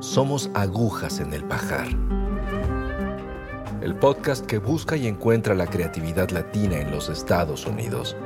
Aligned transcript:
Somos 0.00 0.50
agujas 0.54 1.20
en 1.20 1.34
el 1.34 1.44
pajar. 1.44 1.86
El 3.82 3.94
podcast 3.96 4.46
que 4.46 4.56
busca 4.56 4.96
y 4.96 5.06
encuentra 5.06 5.54
la 5.54 5.66
creatividad 5.66 6.30
latina 6.30 6.78
en 6.78 6.90
los 6.90 7.10
Estados 7.10 7.66
Unidos. 7.66 8.16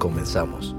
Comenzamos. 0.00 0.74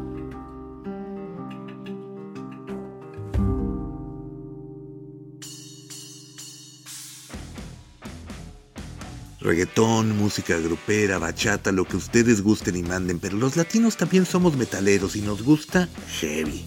Reggaetón, 9.39 10.17
música 10.17 10.57
grupera, 10.57 11.19
bachata, 11.19 11.71
lo 11.71 11.85
que 11.85 11.95
ustedes 11.95 12.41
gusten 12.41 12.75
y 12.75 12.83
manden, 12.83 13.19
pero 13.19 13.37
los 13.37 13.55
latinos 13.55 13.95
también 13.95 14.25
somos 14.25 14.57
metaleros 14.57 15.15
y 15.15 15.21
nos 15.21 15.41
gusta 15.41 15.87
heavy. 16.19 16.65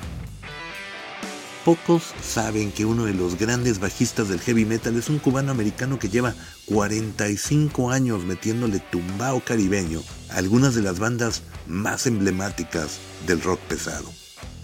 Pocos 1.71 2.03
saben 2.21 2.73
que 2.73 2.85
uno 2.85 3.05
de 3.05 3.15
los 3.15 3.39
grandes 3.39 3.79
bajistas 3.79 4.29
del 4.29 4.41
heavy 4.41 4.65
metal 4.65 4.97
es 4.97 5.09
un 5.09 5.21
cubano 5.21 5.53
americano 5.53 6.01
que 6.01 6.09
lleva 6.09 6.35
45 6.67 7.93
años 7.93 8.25
metiéndole 8.25 8.81
tumbao 8.81 9.39
caribeño 9.39 10.03
a 10.31 10.39
algunas 10.39 10.75
de 10.75 10.83
las 10.83 10.99
bandas 10.99 11.43
más 11.69 12.09
emblemáticas 12.09 12.99
del 13.25 13.41
rock 13.41 13.61
pesado. 13.61 14.11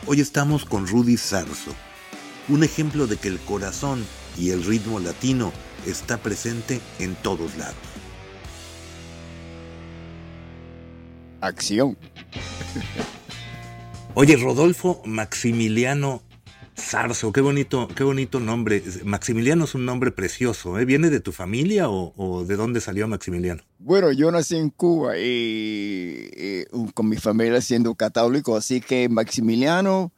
Hoy 0.09 0.21
estamos 0.21 0.65
con 0.65 0.89
Rudy 0.89 1.17
Sarzo, 1.17 1.71
un 2.49 2.65
ejemplo 2.65 3.07
de 3.07 3.19
que 3.19 3.29
el 3.29 3.39
corazón 3.39 4.05
y 4.37 4.51
el 4.51 4.65
ritmo 4.65 4.99
latino 4.99 5.53
está 5.87 6.19
presente 6.19 6.81
en 6.99 7.15
todos 7.15 7.57
lados. 7.57 7.77
Acción. 11.41 11.97
Oye, 14.15 14.37
Rodolfo 14.37 15.03
Maximiliano 15.05 16.26
Sarzo, 16.77 17.33
qué 17.33 17.41
bonito, 17.41 17.89
qué 17.89 18.05
bonito 18.05 18.39
nombre. 18.39 18.83
Maximiliano 19.05 19.65
es 19.65 19.75
un 19.75 19.87
nombre 19.87 20.13
precioso. 20.13 20.79
¿eh? 20.79 20.85
¿Viene 20.85 21.09
de 21.09 21.21
tu 21.21 21.33
familia 21.33 21.89
o, 21.89 22.13
o, 22.17 22.45
de 22.45 22.57
dónde 22.57 22.81
salió 22.81 23.09
Maximiliano? 23.09 23.63
Bueno, 23.79 24.13
yo 24.13 24.31
nací 24.31 24.57
en 24.57 24.71
Cuba 24.71 25.19
y, 25.19 26.31
y 26.37 26.65
con 26.93 27.09
mi 27.09 27.17
familia 27.17 27.61
siendo 27.61 27.95
católico, 27.95 28.57
así 28.57 28.81
que 28.81 29.09
Maximiliano 29.09 30.13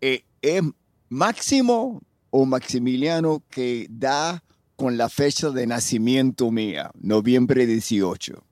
eh, 0.00 0.24
es 0.42 0.62
máximo 1.08 2.02
o 2.30 2.44
Maximiliano 2.44 3.42
que 3.48 3.86
da 3.88 4.42
con 4.76 4.96
la 4.96 5.08
fecha 5.08 5.50
de 5.50 5.66
nacimiento 5.66 6.50
mía, 6.50 6.90
noviembre 7.00 7.66
18. 7.66 8.44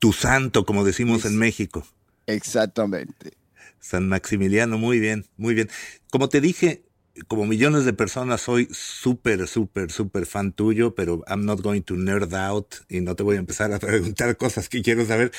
Tu 0.00 0.12
santo, 0.12 0.66
como 0.66 0.84
decimos 0.84 1.20
es, 1.20 1.30
en 1.30 1.38
México. 1.38 1.86
Exactamente. 2.26 3.43
San 3.84 4.08
Maximiliano, 4.08 4.78
muy 4.78 4.98
bien, 4.98 5.26
muy 5.36 5.52
bien. 5.52 5.68
Como 6.10 6.30
te 6.30 6.40
dije, 6.40 6.86
como 7.28 7.44
millones 7.44 7.84
de 7.84 7.92
personas, 7.92 8.40
soy 8.40 8.66
súper, 8.72 9.46
súper, 9.46 9.92
súper 9.92 10.24
fan 10.24 10.52
tuyo, 10.52 10.94
pero 10.94 11.22
I'm 11.28 11.44
not 11.44 11.60
going 11.60 11.82
to 11.82 11.94
nerd 11.94 12.34
out 12.34 12.76
y 12.88 13.02
no 13.02 13.14
te 13.14 13.22
voy 13.22 13.36
a 13.36 13.40
empezar 13.40 13.74
a 13.74 13.78
preguntar 13.80 14.38
cosas 14.38 14.70
que 14.70 14.80
quiero 14.80 15.04
saber. 15.04 15.32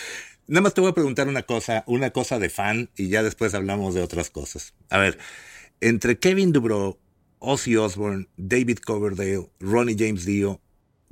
Nada 0.46 0.62
más 0.62 0.76
te 0.76 0.82
voy 0.82 0.92
a 0.92 0.94
preguntar 0.94 1.28
una 1.28 1.42
cosa, 1.42 1.84
una 1.88 2.12
cosa 2.12 2.38
de 2.38 2.52
fan 2.52 2.92
y 2.96 3.10
ya 3.10 3.24
después 3.24 3.56
hablamos 3.56 3.96
de 3.96 4.04
otras 4.04 4.30
cosas. 4.30 4.76
A 4.92 5.00
ver, 5.00 5.18
entre 5.82 6.20
Kevin 6.20 6.52
Dubrow, 6.52 7.00
Ozzy 7.40 7.76
Osbourne, 7.78 8.28
David 8.38 8.78
Coverdale, 8.78 9.50
Ronnie 9.60 9.96
James 9.98 10.24
Dio, 10.24 10.62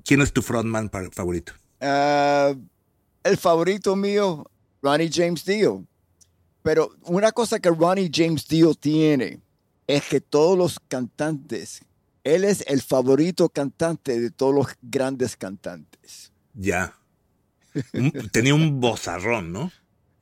¿quién 0.06 0.22
es 0.22 0.34
tu 0.34 0.44
frontman 0.44 0.92
favorito? 1.12 1.54
Uh, 1.82 2.62
el 3.24 3.38
favorito 3.38 3.96
mío, 3.96 4.48
Ronnie 4.84 5.10
James 5.12 5.44
Dio. 5.44 5.84
Pero 6.64 6.92
una 7.04 7.32
cosa 7.34 7.60
que 7.60 7.70
Ronnie 7.70 8.10
James 8.12 8.48
Dio 8.48 8.74
tiene 8.74 9.42
es 9.86 10.04
que 10.08 10.22
todos 10.22 10.58
los 10.58 10.80
cantantes, 10.80 11.82
él 12.24 12.46
es 12.46 12.64
el 12.68 12.82
favorito 12.82 13.50
cantante 13.50 14.20
de 14.20 14.32
todos 14.32 14.56
los 14.56 14.68
grandes 14.82 15.36
cantantes. 15.36 16.32
Ya. 16.54 16.98
Tenía 18.32 18.56
un 18.56 18.80
bozarrón, 18.80 19.52
¿no? 19.52 19.72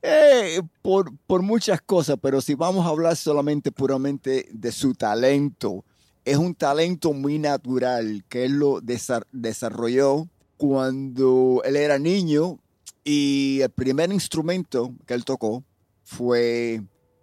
Eh, 0.02 0.60
por, 0.82 1.16
por 1.28 1.42
muchas 1.42 1.80
cosas, 1.80 2.16
pero 2.20 2.40
si 2.40 2.54
vamos 2.54 2.84
a 2.84 2.88
hablar 2.88 3.14
solamente 3.14 3.70
puramente 3.70 4.48
de 4.50 4.72
su 4.72 4.94
talento, 4.94 5.84
es 6.24 6.36
un 6.38 6.56
talento 6.56 7.12
muy 7.12 7.38
natural 7.38 8.24
que 8.28 8.44
él 8.46 8.58
lo 8.58 8.80
desarrolló 8.80 10.28
cuando 10.56 11.62
él 11.64 11.76
era 11.76 12.00
niño 12.00 12.58
y 13.04 13.60
el 13.62 13.70
primer 13.70 14.12
instrumento 14.12 14.92
que 15.06 15.14
él 15.14 15.24
tocó 15.24 15.62
fue 16.12 16.82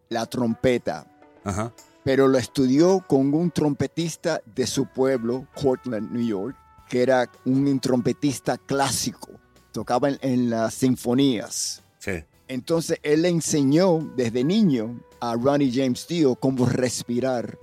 la 0.09 0.25
trompeta. 0.25 1.05
Ajá. 1.44 1.72
Pero 2.03 2.27
lo 2.27 2.38
estudió 2.38 3.05
con 3.07 3.33
un 3.33 3.51
trompetista 3.51 4.41
de 4.55 4.66
su 4.66 4.88
pueblo, 4.88 5.47
Cortland, 5.61 6.11
New 6.11 6.25
York, 6.25 6.55
que 6.89 7.03
era 7.03 7.29
un 7.45 7.79
trompetista 7.79 8.57
clásico. 8.57 9.29
Tocaba 9.72 10.09
en, 10.09 10.17
en 10.22 10.50
las 10.50 10.73
sinfonías. 10.73 11.83
Sí. 12.00 12.23
Entonces 12.47 12.97
él 13.03 13.22
le 13.22 13.29
enseñó 13.29 14.00
desde 14.16 14.44
niño 14.44 15.00
a 15.19 15.35
Ronnie 15.35 15.71
James 15.71 16.07
Dio 16.07 16.35
cómo 16.35 16.66
respirar 16.66 17.57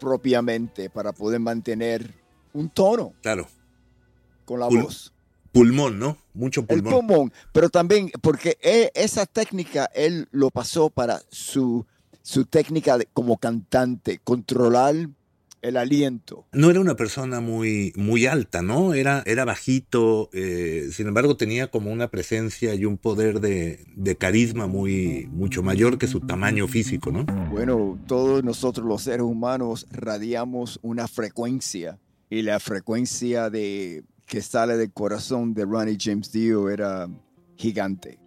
propiamente 0.00 0.90
para 0.90 1.12
poder 1.12 1.38
mantener 1.38 2.12
un 2.52 2.68
tono. 2.70 3.12
Claro. 3.22 3.46
Con 4.44 4.58
la 4.58 4.68
Pul 4.68 4.82
voz. 4.82 5.11
Pulmón, 5.52 5.98
¿no? 5.98 6.16
Mucho 6.34 6.64
pulmón. 6.64 6.92
El 6.92 7.00
pulmón, 7.00 7.32
pero 7.52 7.68
también 7.68 8.10
porque 8.22 8.58
él, 8.62 8.90
esa 8.94 9.26
técnica 9.26 9.88
él 9.94 10.28
lo 10.30 10.50
pasó 10.50 10.88
para 10.88 11.20
su, 11.30 11.86
su 12.22 12.46
técnica 12.46 12.96
de, 12.98 13.06
como 13.12 13.36
cantante, 13.36 14.18
controlar 14.24 14.94
el 15.62 15.76
aliento. 15.76 16.44
No 16.52 16.70
era 16.70 16.80
una 16.80 16.96
persona 16.96 17.40
muy, 17.40 17.92
muy 17.96 18.26
alta, 18.26 18.62
¿no? 18.62 18.94
Era, 18.94 19.22
era 19.26 19.44
bajito, 19.44 20.28
eh, 20.32 20.88
sin 20.92 21.06
embargo 21.06 21.36
tenía 21.36 21.68
como 21.68 21.90
una 21.92 22.08
presencia 22.08 22.74
y 22.74 22.84
un 22.84 22.98
poder 22.98 23.40
de, 23.40 23.84
de, 23.94 24.16
carisma 24.16 24.66
muy, 24.66 25.28
mucho 25.30 25.62
mayor 25.62 25.98
que 25.98 26.08
su 26.08 26.20
tamaño 26.20 26.66
físico, 26.66 27.12
¿no? 27.12 27.24
Bueno, 27.50 27.98
todos 28.06 28.42
nosotros 28.42 28.86
los 28.86 29.02
seres 29.02 29.22
humanos 29.22 29.86
radiamos 29.90 30.80
una 30.82 31.06
frecuencia 31.06 31.98
y 32.28 32.42
la 32.42 32.58
frecuencia 32.58 33.48
de, 33.48 34.02
que 34.32 34.40
sale 34.40 34.78
del 34.78 34.90
corazón 34.94 35.52
de 35.52 35.66
Ronnie 35.66 35.98
James 36.00 36.32
Dio 36.32 36.70
era 36.70 37.06
gigante. 37.58 38.18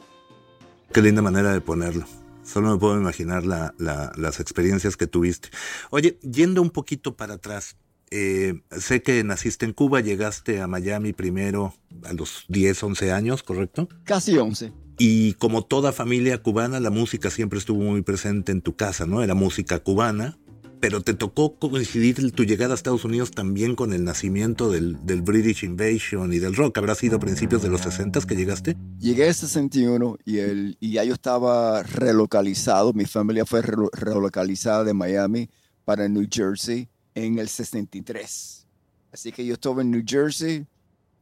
Qué 0.93 1.01
linda 1.01 1.23
manera 1.23 1.51
de 1.51 1.61
ponerlo. 1.61 2.05
Solo 2.43 2.73
me 2.73 2.77
puedo 2.77 2.95
imaginar 2.95 3.43
la, 3.43 3.73
la, 3.79 4.11
las 4.15 4.39
experiencias 4.39 4.97
que 4.97 5.07
tuviste. 5.07 5.49
Oye, 5.89 6.19
yendo 6.21 6.61
un 6.61 6.69
poquito 6.69 7.17
para 7.17 7.33
atrás, 7.33 7.75
eh, 8.11 8.61
sé 8.69 9.01
que 9.01 9.23
naciste 9.23 9.65
en 9.65 9.73
Cuba, 9.73 9.99
llegaste 9.99 10.61
a 10.61 10.67
Miami 10.67 11.11
primero 11.11 11.73
a 12.03 12.13
los 12.13 12.45
10, 12.49 12.83
11 12.83 13.11
años, 13.11 13.41
¿correcto? 13.41 13.89
Casi 14.03 14.37
11. 14.37 14.73
Y 14.99 15.33
como 15.33 15.63
toda 15.63 15.91
familia 15.91 16.43
cubana, 16.43 16.79
la 16.79 16.91
música 16.91 17.31
siempre 17.31 17.57
estuvo 17.57 17.81
muy 17.81 18.03
presente 18.03 18.51
en 18.51 18.61
tu 18.61 18.75
casa, 18.75 19.07
¿no? 19.07 19.23
Era 19.23 19.33
música 19.33 19.79
cubana, 19.79 20.37
pero 20.85 21.01
te 21.01 21.15
tocó 21.15 21.57
coincidir 21.57 22.31
tu 22.31 22.43
llegada 22.43 22.73
a 22.73 22.75
Estados 22.75 23.05
Unidos 23.05 23.31
también 23.31 23.75
con 23.75 23.91
el 23.91 24.03
nacimiento 24.03 24.69
del, 24.69 25.03
del, 25.03 25.23
British 25.23 25.63
Invasion 25.63 26.31
y 26.31 26.37
del 26.37 26.55
rock. 26.55 26.77
¿Habrá 26.77 26.93
sido 26.93 27.17
principios 27.19 27.63
de 27.63 27.69
los 27.69 27.81
60 27.81 28.19
que 28.21 28.35
llegaste? 28.35 28.77
Llegué 28.99 29.25
en 29.25 29.33
61 29.33 30.19
y, 30.25 30.37
el, 30.37 30.77
y 30.79 30.91
ya 30.91 31.03
yo 31.03 31.15
estaba 31.15 31.81
relocalizado. 31.81 32.93
Mi 32.93 33.05
familia 33.05 33.47
fue 33.47 33.63
re, 33.63 33.75
relocalizada 33.93 34.83
de 34.83 34.93
Miami 34.93 35.49
para 35.85 36.07
New 36.07 36.27
Jersey 36.31 36.87
en 37.15 37.39
el 37.39 37.49
63. 37.49 38.67
Así 39.11 39.31
que 39.31 39.43
yo 39.43 39.55
estaba 39.55 39.81
en 39.81 39.89
New 39.89 40.03
Jersey 40.05 40.67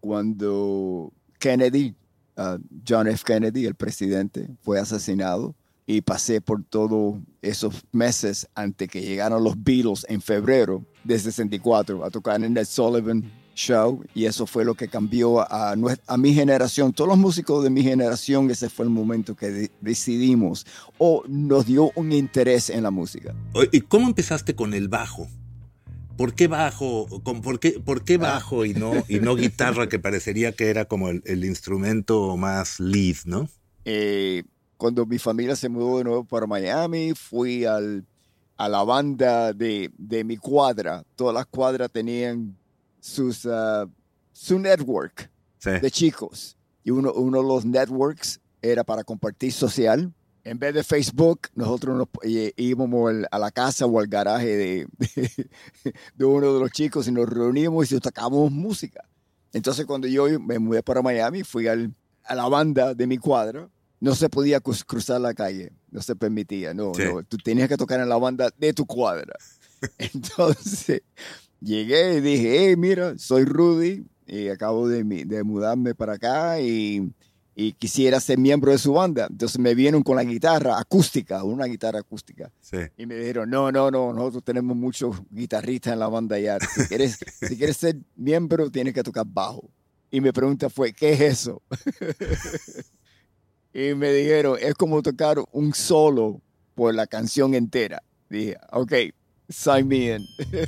cuando 0.01 1.13
Kennedy, 1.39 1.95
uh, 2.35 2.57
John 2.85 3.07
F. 3.07 3.23
Kennedy, 3.25 3.65
el 3.65 3.75
presidente, 3.75 4.49
fue 4.61 4.77
asesinado 4.77 5.55
y 5.85 6.01
pasé 6.01 6.41
por 6.41 6.63
todos 6.63 7.15
esos 7.41 7.83
meses 7.91 8.47
antes 8.55 8.89
que 8.89 9.01
llegaron 9.01 9.43
los 9.43 9.61
Beatles 9.61 10.05
en 10.09 10.21
febrero 10.21 10.85
de 11.03 11.19
64 11.19 12.05
a 12.05 12.09
tocar 12.09 12.43
en 12.43 12.55
el 12.55 12.65
Sullivan 12.65 13.31
Show 13.55 14.03
y 14.15 14.25
eso 14.25 14.47
fue 14.47 14.65
lo 14.65 14.75
que 14.75 14.87
cambió 14.87 15.41
a, 15.41 15.75
a 16.07 16.17
mi 16.17 16.33
generación, 16.33 16.93
todos 16.93 17.09
los 17.09 17.17
músicos 17.17 17.63
de 17.63 17.69
mi 17.69 17.83
generación, 17.83 18.49
ese 18.49 18.69
fue 18.69 18.85
el 18.85 18.91
momento 18.91 19.35
que 19.35 19.49
de, 19.51 19.71
decidimos 19.81 20.65
o 20.97 21.23
nos 21.27 21.65
dio 21.65 21.91
un 21.95 22.11
interés 22.11 22.69
en 22.69 22.83
la 22.83 22.91
música. 22.91 23.35
¿Y 23.71 23.81
cómo 23.81 24.07
empezaste 24.07 24.55
con 24.55 24.73
el 24.73 24.87
bajo? 24.87 25.27
¿Por 26.17 26.35
qué 26.35 26.47
bajo? 26.47 27.07
¿Por 27.23 27.59
qué, 27.59 27.79
por 27.79 28.03
qué 28.03 28.17
bajo 28.17 28.65
y 28.65 28.73
no, 28.73 28.93
y 29.07 29.19
no 29.19 29.35
guitarra 29.35 29.89
que 29.89 29.99
parecería 29.99 30.51
que 30.51 30.69
era 30.69 30.85
como 30.85 31.09
el, 31.09 31.45
instrumento 31.45 32.37
más 32.37 32.79
lead, 32.79 33.17
¿no? 33.25 33.49
Eh, 33.85 34.43
cuando 34.83 35.05
mi 35.05 35.17
familia 35.17 35.55
se 35.55 35.69
mudó 35.69 35.99
de 35.99 36.03
nuevo 36.03 36.25
para 36.25 36.45
Miami, 36.45 37.13
fui 37.13 37.63
al, 37.63 38.05
a 38.57 38.67
la 38.67 38.83
banda 38.83 39.53
de, 39.53 39.89
de 39.97 40.25
mi 40.25 40.35
cuadra. 40.35 41.05
Todas 41.15 41.33
las 41.33 41.45
cuadras 41.45 41.89
tenían 41.89 42.57
sus, 42.99 43.45
uh, 43.45 43.89
su 44.33 44.59
network 44.59 45.31
de 45.63 45.89
chicos. 45.89 46.57
Y 46.83 46.91
uno, 46.91 47.13
uno 47.13 47.41
de 47.41 47.47
los 47.47 47.63
networks 47.63 48.41
era 48.61 48.83
para 48.83 49.05
compartir 49.05 49.53
social 49.53 50.13
en 50.43 50.59
vez 50.59 50.73
de 50.73 50.83
Facebook, 50.83 51.47
nosotros 51.55 51.97
nos, 51.97 52.09
íbamos 52.57 53.13
a 53.31 53.39
la 53.39 53.51
casa 53.51 53.85
o 53.85 53.99
al 54.01 54.07
garaje 54.07 54.57
de, 54.57 54.87
de, 56.15 56.25
uno 56.25 56.55
de 56.55 56.59
los 56.59 56.71
chicos 56.71 57.07
y 57.07 57.13
nos 57.13 57.29
reuníamos 57.29 57.89
y 57.89 57.99
tocábamos 58.01 58.51
música. 58.51 59.07
Entonces, 59.53 59.85
cuando 59.85 60.09
yo 60.09 60.25
me 60.41 60.59
mudé 60.59 60.83
para 60.83 61.01
Miami, 61.01 61.43
fui 61.43 61.67
al, 61.69 61.95
a 62.25 62.35
la 62.35 62.49
banda 62.49 62.93
de 62.93 63.07
mi 63.07 63.17
cuadra. 63.17 63.69
No 64.03 64.15
se 64.15 64.27
podía 64.29 64.59
cruzar 64.59 65.21
la 65.21 65.33
calle, 65.33 65.71
no 65.89 66.01
se 66.01 66.15
permitía, 66.15 66.73
no, 66.73 66.91
no, 66.91 67.23
tú 67.23 67.37
tenías 67.37 67.69
que 67.69 67.77
tocar 67.77 67.99
en 67.99 68.09
la 68.09 68.17
banda 68.17 68.49
de 68.57 68.73
tu 68.73 68.85
cuadra. 68.85 69.33
Entonces, 69.97 71.01
llegué 71.61 72.15
y 72.17 72.21
dije, 72.21 72.67
hey, 72.67 72.75
mira, 72.75 73.17
soy 73.17 73.45
Rudy 73.45 74.05
y 74.27 74.49
acabo 74.49 74.87
de, 74.87 75.03
de 75.03 75.43
mudarme 75.43 75.95
para 75.95 76.13
acá 76.13 76.59
y 76.59 77.13
y 77.55 77.73
quisiera 77.73 78.19
ser 78.19 78.37
miembro 78.37 78.71
de 78.71 78.77
su 78.77 78.93
banda. 78.93 79.27
Entonces 79.29 79.59
me 79.59 79.75
vieron 79.75 80.01
con 80.03 80.15
la 80.15 80.23
guitarra 80.23 80.79
acústica, 80.79 81.43
una 81.43 81.65
guitarra 81.65 81.99
acústica. 81.99 82.51
Y 82.97 83.05
me 83.05 83.15
dijeron, 83.15 83.49
no, 83.49 83.71
no, 83.71 83.91
no, 83.91 84.13
nosotros 84.13 84.43
tenemos 84.43 84.75
muchos 84.75 85.15
guitarristas 85.29 85.93
en 85.93 85.99
la 85.99 86.07
banda 86.07 86.39
ya. 86.39 86.59
Si 86.59 86.87
quieres, 86.87 87.19
si 87.47 87.57
quieres 87.57 87.77
ser 87.77 87.97
miembro, 88.15 88.71
tienes 88.71 88.93
que 88.93 89.03
tocar 89.03 89.25
bajo. 89.27 89.69
Y 90.09 90.21
mi 90.21 90.31
pregunta 90.31 90.69
fue, 90.69 90.93
¿qué 90.93 91.13
es 91.13 91.21
eso? 91.21 91.61
y 93.73 93.95
me 93.95 94.11
dijeron, 94.11 94.57
es 94.61 94.75
como 94.75 95.01
tocar 95.01 95.37
un 95.51 95.73
solo 95.73 96.41
por 96.75 96.93
la 96.93 97.07
canción 97.07 97.55
entera. 97.55 98.03
Dije, 98.29 98.57
ok, 98.71 98.93
sign 99.49 99.87
me 99.87 100.15
in. 100.15 100.25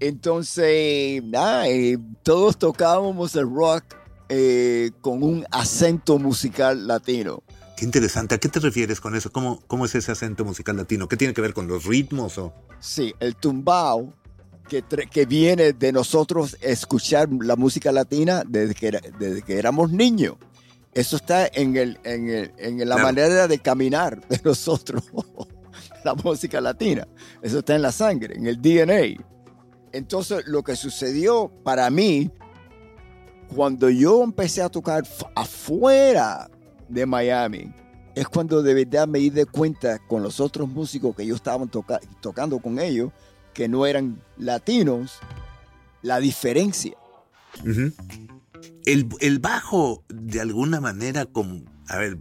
Entonces, 0.00 1.22
nada, 1.24 1.68
eh, 1.68 1.98
todos 2.22 2.58
tocábamos 2.58 3.36
el 3.36 3.48
rock 3.48 3.84
eh, 4.28 4.90
con 5.00 5.22
un 5.22 5.46
acento 5.50 6.18
musical 6.18 6.86
latino. 6.86 7.42
Qué 7.76 7.84
interesante. 7.84 8.34
¿A 8.34 8.38
qué 8.38 8.48
te 8.48 8.60
refieres 8.60 9.00
con 9.00 9.14
eso? 9.14 9.30
¿Cómo, 9.30 9.60
¿Cómo 9.66 9.84
es 9.86 9.94
ese 9.94 10.12
acento 10.12 10.44
musical 10.44 10.76
latino? 10.76 11.08
¿Qué 11.08 11.16
tiene 11.16 11.34
que 11.34 11.40
ver 11.40 11.54
con 11.54 11.68
los 11.68 11.84
ritmos? 11.84 12.36
O? 12.38 12.52
Sí, 12.80 13.14
el 13.20 13.36
tumbao, 13.36 14.12
que, 14.80 15.06
que 15.06 15.26
viene 15.26 15.74
de 15.74 15.92
nosotros 15.92 16.56
escuchar 16.62 17.28
la 17.30 17.56
música 17.56 17.92
latina 17.92 18.42
desde 18.48 18.74
que, 18.74 18.90
desde 19.18 19.42
que 19.42 19.58
éramos 19.58 19.92
niños. 19.92 20.36
Eso 20.94 21.16
está 21.16 21.46
en, 21.46 21.76
el, 21.76 21.98
en, 22.04 22.30
el, 22.30 22.52
en 22.56 22.88
la 22.88 22.96
manera 22.96 23.48
de 23.48 23.58
caminar 23.58 24.26
de 24.28 24.40
nosotros, 24.42 25.02
la 26.04 26.14
música 26.14 26.60
latina. 26.60 27.06
Eso 27.42 27.58
está 27.58 27.74
en 27.74 27.82
la 27.82 27.92
sangre, 27.92 28.34
en 28.34 28.46
el 28.46 28.62
DNA. 28.62 29.22
Entonces, 29.92 30.46
lo 30.46 30.62
que 30.62 30.74
sucedió 30.74 31.52
para 31.62 31.90
mí, 31.90 32.30
cuando 33.54 33.90
yo 33.90 34.22
empecé 34.22 34.62
a 34.62 34.70
tocar 34.70 35.04
afuera 35.34 36.50
de 36.88 37.04
Miami, 37.04 37.74
es 38.14 38.26
cuando 38.28 38.62
de 38.62 38.72
verdad 38.72 39.06
me 39.06 39.18
di 39.18 39.44
cuenta 39.44 39.98
con 39.98 40.22
los 40.22 40.40
otros 40.40 40.68
músicos 40.68 41.14
que 41.14 41.26
yo 41.26 41.34
estaba 41.34 41.66
tocando 42.20 42.58
con 42.58 42.78
ellos, 42.78 43.10
que 43.52 43.68
no 43.68 43.86
eran 43.86 44.20
latinos, 44.38 45.18
la 46.02 46.18
diferencia. 46.20 46.96
el, 48.84 49.08
el, 49.20 49.38
bajo, 49.38 50.04
de 50.08 50.40
alguna 50.40 50.80
manera, 50.80 51.26
como, 51.26 51.62
a 51.88 51.98
ver, 51.98 52.18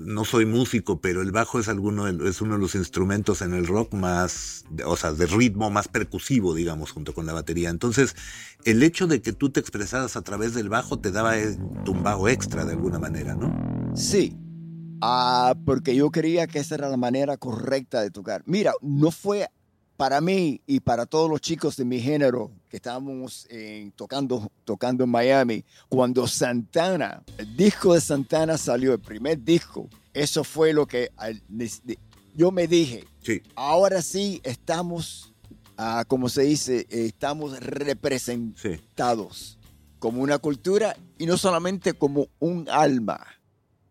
no 0.00 0.24
soy 0.24 0.46
músico, 0.46 1.00
pero 1.00 1.22
el 1.22 1.30
bajo 1.30 1.60
es, 1.60 1.68
alguno 1.68 2.08
es 2.08 2.40
uno 2.40 2.54
de 2.54 2.60
los 2.60 2.74
instrumentos 2.74 3.42
en 3.42 3.52
el 3.52 3.66
rock 3.66 3.92
más, 3.94 4.64
o 4.86 4.96
sea, 4.96 5.12
de 5.12 5.26
ritmo 5.26 5.70
más 5.70 5.88
percusivo, 5.88 6.54
digamos, 6.54 6.90
junto 6.92 7.14
con 7.14 7.26
la 7.26 7.32
batería. 7.32 7.70
Entonces, 7.70 8.16
el 8.64 8.82
hecho 8.82 9.06
de 9.06 9.20
que 9.20 9.32
tú 9.32 9.50
te 9.50 9.60
expresaras 9.60 10.16
a 10.16 10.22
través 10.22 10.54
del 10.54 10.68
bajo 10.68 10.98
te 10.98 11.10
daba 11.10 11.34
un 11.86 12.02
bajo 12.02 12.28
extra 12.28 12.64
de 12.64 12.72
alguna 12.72 12.98
manera, 12.98 13.34
¿no? 13.34 13.94
Sí, 13.94 14.36
ah, 15.02 15.54
porque 15.64 15.94
yo 15.94 16.10
creía 16.10 16.46
que 16.46 16.60
esa 16.60 16.76
era 16.76 16.88
la 16.88 16.96
manera 16.96 17.36
correcta 17.36 18.00
de 18.00 18.10
tocar. 18.10 18.42
Mira, 18.46 18.72
no 18.80 19.10
fue 19.10 19.48
para 20.00 20.22
mí 20.22 20.62
y 20.66 20.80
para 20.80 21.04
todos 21.04 21.28
los 21.28 21.42
chicos 21.42 21.76
de 21.76 21.84
mi 21.84 22.00
género 22.00 22.50
que 22.70 22.78
estábamos 22.78 23.46
eh, 23.50 23.90
tocando, 23.96 24.50
tocando 24.64 25.04
en 25.04 25.10
Miami, 25.10 25.62
cuando 25.90 26.26
Santana, 26.26 27.22
el 27.36 27.54
disco 27.54 27.92
de 27.92 28.00
Santana 28.00 28.56
salió, 28.56 28.94
el 28.94 29.00
primer 29.00 29.44
disco, 29.44 29.90
eso 30.14 30.42
fue 30.42 30.72
lo 30.72 30.86
que 30.86 31.10
yo 32.34 32.50
me 32.50 32.66
dije. 32.66 33.04
Ahora 33.54 34.00
sí 34.00 34.40
estamos, 34.42 35.34
ah, 35.76 36.06
como 36.08 36.30
se 36.30 36.44
dice, 36.44 36.86
estamos 36.88 37.60
representados 37.60 39.58
como 39.98 40.22
una 40.22 40.38
cultura 40.38 40.96
y 41.18 41.26
no 41.26 41.36
solamente 41.36 41.92
como 41.92 42.28
un 42.38 42.70
alma. 42.70 43.20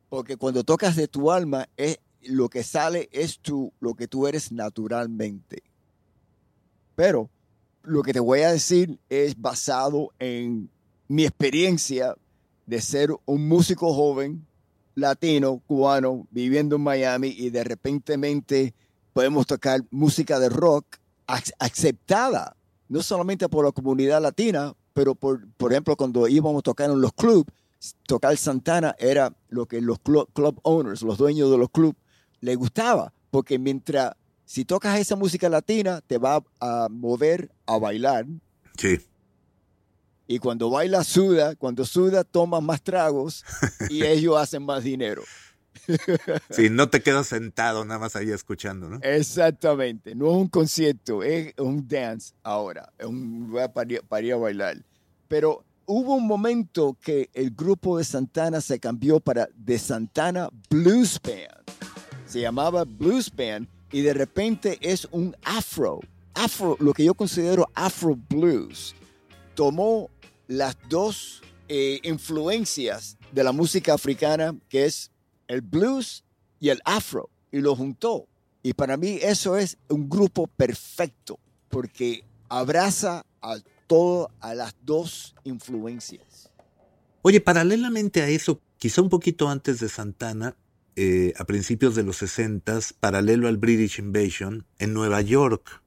Porque 0.10 0.38
cuando 0.38 0.64
tocas 0.64 0.96
de 0.96 1.08
tu 1.08 1.32
alma, 1.32 1.70
es, 1.78 2.00
lo 2.24 2.50
que 2.50 2.64
sale 2.64 3.10
es 3.12 3.38
tú, 3.38 3.72
lo 3.80 3.94
que 3.94 4.08
tú 4.08 4.26
eres 4.26 4.52
naturalmente. 4.52 5.69
Pero 7.00 7.30
lo 7.84 8.04
que 8.04 8.12
te 8.12 8.20
voy 8.20 8.42
a 8.42 8.52
decir 8.52 9.00
es 9.08 9.40
basado 9.40 10.12
en 10.20 10.70
mi 11.08 11.24
experiencia 11.24 12.14
de 12.66 12.82
ser 12.82 13.16
un 13.24 13.48
músico 13.48 13.94
joven, 13.94 14.46
latino, 14.96 15.62
cubano, 15.66 16.28
viviendo 16.30 16.76
en 16.76 16.82
Miami 16.82 17.30
y 17.30 17.52
de 17.52 17.64
repente 17.64 18.74
podemos 19.14 19.48
tocar 19.48 19.80
música 19.92 20.42
de 20.42 20.50
rock 20.50 20.98
aceptada, 21.26 22.58
no 22.90 23.02
solamente 23.02 23.48
por 23.48 23.64
la 23.64 23.72
comunidad 23.72 24.22
latina, 24.22 24.76
pero 24.92 25.16
por, 25.16 25.48
por 25.54 25.72
ejemplo 25.72 25.96
cuando 25.96 26.28
íbamos 26.28 26.60
a 26.60 26.64
tocar 26.64 26.90
en 26.90 27.00
los 27.00 27.14
clubs, 27.14 27.50
tocar 28.08 28.36
Santana 28.36 28.94
era 29.00 29.34
lo 29.48 29.68
que 29.68 29.80
los 29.80 30.00
club, 30.00 30.28
club 30.34 30.60
owners, 30.64 31.02
los 31.04 31.18
dueños 31.18 31.50
de 31.50 31.60
los 31.60 31.70
clubs, 31.70 31.96
les 32.42 32.58
gustaba, 32.58 33.14
porque 33.32 33.58
mientras 33.58 34.16
si 34.50 34.66
tocas 34.66 35.00
esa 35.00 35.16
música 35.16 35.48
latina, 35.48 36.02
te 36.02 36.18
va 36.18 36.44
a 36.60 36.88
mover 36.90 37.52
a 37.68 37.78
bailar. 37.78 38.26
Sí. 38.76 39.00
Y 40.26 40.40
cuando 40.40 40.72
baila, 40.72 41.04
suda. 41.04 41.56
Cuando 41.56 41.86
suda, 41.86 42.24
toma 42.24 42.60
más 42.60 42.82
tragos 42.82 43.46
y 43.92 44.04
ellos 44.06 44.36
hacen 44.38 44.66
más 44.66 44.84
dinero. 44.84 45.22
Sí, 46.50 46.70
no 46.70 46.90
te 46.90 47.02
quedas 47.02 47.28
sentado 47.28 47.86
nada 47.86 48.00
más 48.00 48.16
ahí 48.16 48.32
escuchando, 48.32 48.90
¿no? 48.90 49.00
Exactamente. 49.04 50.16
No 50.16 50.32
es 50.32 50.38
un 50.38 50.48
concierto, 50.48 51.22
es 51.22 51.54
un 51.60 51.88
dance 51.88 52.34
ahora. 52.42 52.92
Es 52.98 53.06
un 53.06 53.48
lugar 53.50 53.72
para, 53.72 53.92
ir 54.24 54.34
a 54.34 54.38
bailar. 54.38 54.78
Pero 55.28 55.64
hubo 55.86 56.16
un 56.16 56.26
momento 56.26 56.98
que 57.00 57.30
el 57.34 57.52
grupo 57.52 58.00
de 58.00 58.04
Santana 58.04 58.62
se 58.62 58.80
cambió 58.80 59.20
para 59.20 59.48
The 59.64 59.78
Santana 59.78 60.50
Blues 60.72 61.20
Band. 61.22 61.70
Se 62.26 62.42
llamaba 62.42 62.84
Blues 62.84 63.32
Band 63.36 63.68
y 63.92 64.02
de 64.02 64.14
repente 64.14 64.78
es 64.82 65.08
un 65.12 65.36
afro, 65.44 66.00
afro, 66.34 66.78
lo 66.80 66.94
que 66.94 67.04
yo 67.04 67.14
considero 67.14 67.70
afro 67.74 68.18
blues. 68.30 68.96
Tomó 69.56 70.10
las 70.48 70.78
dos 70.90 71.42
eh, 71.68 72.00
influencias 72.04 73.18
de 73.32 73.44
la 73.44 73.52
música 73.52 73.94
africana, 73.94 74.56
que 74.70 74.86
es 74.86 75.12
el 75.48 75.62
blues 75.62 76.24
y 76.60 76.70
el 76.70 76.82
afro, 76.86 77.30
y 77.52 77.60
lo 77.60 77.76
juntó. 77.76 78.28
Y 78.62 78.74
para 78.74 78.98
mí 78.98 79.20
eso 79.22 79.58
es 79.58 79.78
un 79.88 80.10
grupo 80.10 80.48
perfecto, 80.48 81.40
porque 81.70 82.24
abraza 82.50 83.26
a 83.42 83.58
todas 83.88 84.32
a 84.40 84.54
las 84.54 84.76
dos 84.84 85.36
influencias. 85.44 86.52
Oye, 87.22 87.42
paralelamente 87.42 88.22
a 88.22 88.28
eso, 88.28 88.62
quizá 88.78 89.02
un 89.02 89.10
poquito 89.10 89.50
antes 89.50 89.80
de 89.80 89.90
Santana, 89.90 90.56
eh, 91.02 91.34
a 91.38 91.46
principios 91.46 91.96
de 91.96 92.04
los 92.04 92.18
60, 92.18 92.78
paralelo 93.00 93.48
al 93.48 93.56
British 93.56 94.00
Invasion, 94.00 94.66
en 94.80 94.94
Nueva 94.94 95.22
York. 95.22 95.82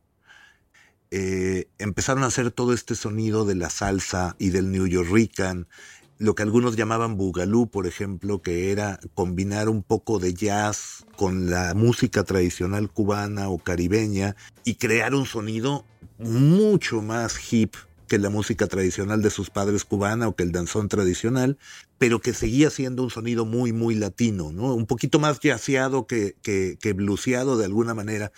Eh, 1.11 1.69
empezaron 1.77 2.23
a 2.23 2.29
hacer 2.29 2.51
todo 2.51 2.73
este 2.73 2.95
sonido 2.95 3.45
de 3.45 3.55
la 3.55 3.69
salsa 3.69 4.37
y 4.39 4.49
del 4.49 4.73
New 4.73 4.87
Yorkican, 4.87 5.69
lo 6.17 6.35
que 6.35 6.43
algunos 6.43 6.77
llamaban 6.77 7.19
boogaloo, 7.19 7.67
por 7.67 7.87
ejemplo, 7.87 8.41
que 8.41 8.73
era 8.73 9.01
combinar 9.13 9.69
un 9.69 9.83
poco 9.83 10.19
de 10.19 10.33
jazz 10.33 11.05
con 11.15 11.51
la 11.51 11.75
música 11.75 12.25
tradicional 12.25 12.91
cubana 12.91 13.51
o 13.51 13.59
caribeña 13.59 14.35
y 14.65 14.77
crear 14.77 15.15
un 15.15 15.27
sonido 15.27 15.85
mucho 16.17 17.03
más 17.03 17.39
hip 17.53 17.75
que 18.13 18.19
la 18.19 18.29
música 18.29 18.67
tradicional 18.67 19.23
de 19.23 19.31
sus 19.31 19.49
padres 19.49 19.87
cubana 19.87 20.29
o 20.29 20.37
que 20.37 20.43
el 20.43 20.53
danzón 20.53 20.91
tradicional, 20.91 21.57
pero 21.97 22.21
que 22.21 22.35
seguía 22.35 22.69
siendo 22.69 23.03
un 23.03 23.09
sonido 23.09 23.47
muy, 23.47 23.73
muy 23.73 23.95
latino, 23.95 24.53
¿no? 24.53 24.75
Un 24.75 24.85
poquito 24.85 25.19
más 25.19 25.41
yaceado 25.41 26.07
que, 26.07 26.37
que, 26.43 26.77
que 26.79 26.93
de 26.93 27.65
alguna 27.65 27.95
manera. 27.95 28.31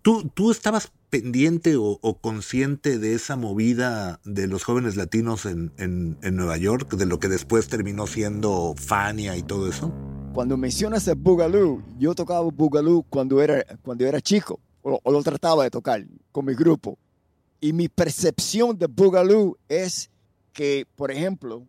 ¿Tú, 0.00 0.30
tú 0.32 0.50
estabas 0.50 0.92
pendiente 1.10 1.76
o, 1.76 1.98
consciente 2.22 2.98
de 2.98 3.12
esa 3.12 3.36
movida 3.36 4.18
de 4.24 4.46
los 4.46 4.64
jóvenes 4.64 4.96
latinos 4.96 5.44
en, 5.44 5.72
en, 5.76 6.16
Nueva 6.34 6.56
York, 6.56 6.94
de 6.94 7.04
lo 7.04 7.18
que 7.18 7.28
después 7.28 7.68
terminó 7.68 8.06
siendo 8.06 8.74
Fania 8.78 9.36
y 9.36 9.42
todo 9.42 9.68
eso? 9.68 9.92
Cuando 10.32 10.56
mencionas 10.56 11.06
el 11.06 11.16
Boogaloo, 11.16 11.82
yo 11.98 12.14
tocaba 12.14 12.48
Boogaloo 12.50 13.02
cuando 13.10 13.42
era, 13.42 13.62
cuando 13.82 14.06
era 14.06 14.22
chico, 14.22 14.58
o, 14.80 14.98
o 15.02 15.12
lo 15.12 15.22
trataba 15.22 15.64
de 15.64 15.70
tocar 15.70 16.02
con 16.32 16.46
mi 16.46 16.54
grupo. 16.54 16.98
Y 17.64 17.72
mi 17.72 17.88
percepción 17.88 18.76
de 18.76 18.88
Boogaloo 18.88 19.56
es 19.68 20.10
que, 20.52 20.84
por 20.96 21.12
ejemplo, 21.12 21.64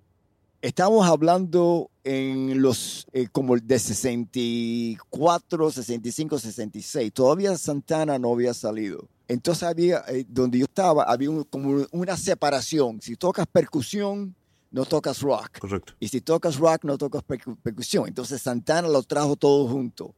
estamos 0.59 1.05
hablando 1.05 1.91
en 2.03 2.63
los 2.63 3.05
eh, 3.13 3.27
como 3.31 3.55
de 3.55 3.77
64, 3.77 5.69
65, 5.69 6.39
66. 6.39 7.13
Todavía 7.13 7.55
Santana 7.59 8.17
no 8.17 8.33
había 8.33 8.55
salido. 8.55 9.07
Entonces 9.27 9.61
había, 9.61 10.03
eh, 10.07 10.25
donde 10.27 10.57
yo 10.57 10.65
estaba, 10.65 11.03
había 11.03 11.29
como 11.51 11.85
una 11.91 12.17
separación. 12.17 12.99
Si 12.99 13.15
tocas 13.15 13.45
percusión, 13.45 14.33
no 14.71 14.85
tocas 14.85 15.21
rock. 15.21 15.59
Correcto. 15.59 15.93
Y 15.99 16.07
si 16.07 16.21
tocas 16.21 16.57
rock, 16.57 16.85
no 16.85 16.97
tocas 16.97 17.21
percusión. 17.21 18.07
Entonces 18.07 18.41
Santana 18.41 18.87
lo 18.87 19.03
trajo 19.03 19.35
todo 19.35 19.67
junto. 19.67 20.15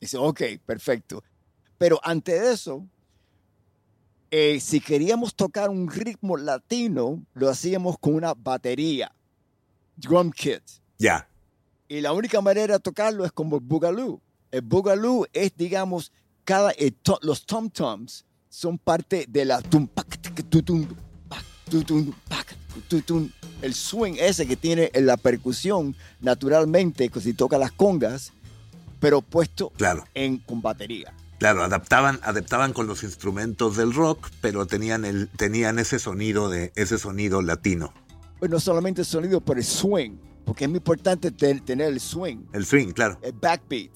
Dice, 0.00 0.16
ok, 0.16 0.42
perfecto. 0.64 1.22
Pero 1.76 2.00
antes 2.02 2.40
de 2.40 2.50
eso, 2.50 2.86
eh, 4.30 4.60
si 4.60 4.80
queríamos 4.80 5.34
tocar 5.34 5.70
un 5.70 5.90
ritmo 5.90 6.36
latino, 6.36 7.22
lo 7.34 7.48
hacíamos 7.48 7.98
con 7.98 8.14
una 8.14 8.34
batería, 8.34 9.12
drum 9.96 10.30
kit. 10.30 10.62
Ya. 10.98 11.28
Y 11.88 12.00
la 12.00 12.12
única 12.12 12.40
manera 12.40 12.74
de 12.74 12.80
tocarlo 12.80 13.24
es 13.24 13.32
como 13.32 13.56
el 13.56 13.62
boogaloo. 13.62 14.20
El 14.50 14.62
boogaloo 14.62 15.26
es, 15.32 15.52
digamos, 15.56 16.12
cada, 16.44 16.72
los 17.22 17.46
tom-toms 17.46 18.24
son 18.48 18.78
parte 18.78 19.26
de 19.28 19.44
la 19.44 19.60
el 23.60 23.74
swing 23.74 24.14
ese 24.18 24.46
que 24.46 24.56
tiene 24.56 24.90
en 24.94 25.06
la 25.06 25.16
percusión 25.16 25.94
naturalmente, 26.20 27.08
que 27.08 27.20
si 27.20 27.34
toca 27.34 27.58
las 27.58 27.72
congas, 27.72 28.32
pero 29.00 29.20
puesto 29.20 29.70
claro. 29.70 30.04
en, 30.14 30.38
con 30.38 30.62
batería. 30.62 31.12
Claro, 31.38 31.62
adaptaban, 31.62 32.18
adaptaban 32.24 32.72
con 32.72 32.88
los 32.88 33.04
instrumentos 33.04 33.76
del 33.76 33.94
rock, 33.94 34.28
pero 34.40 34.66
tenían, 34.66 35.04
el, 35.04 35.28
tenían 35.28 35.78
ese 35.78 36.00
sonido 36.00 36.48
de 36.48 36.72
ese 36.74 36.98
sonido 36.98 37.42
latino. 37.42 37.94
Pues 38.40 38.50
no 38.50 38.58
solamente 38.58 39.02
el 39.02 39.06
sonido, 39.06 39.40
pero 39.40 39.60
el 39.60 39.64
swing, 39.64 40.16
porque 40.44 40.64
es 40.64 40.70
muy 40.70 40.78
importante 40.78 41.30
tener 41.30 41.92
el 41.92 42.00
swing. 42.00 42.38
El 42.52 42.66
swing, 42.66 42.88
claro. 42.88 43.18
El 43.22 43.32
backbeat, 43.32 43.90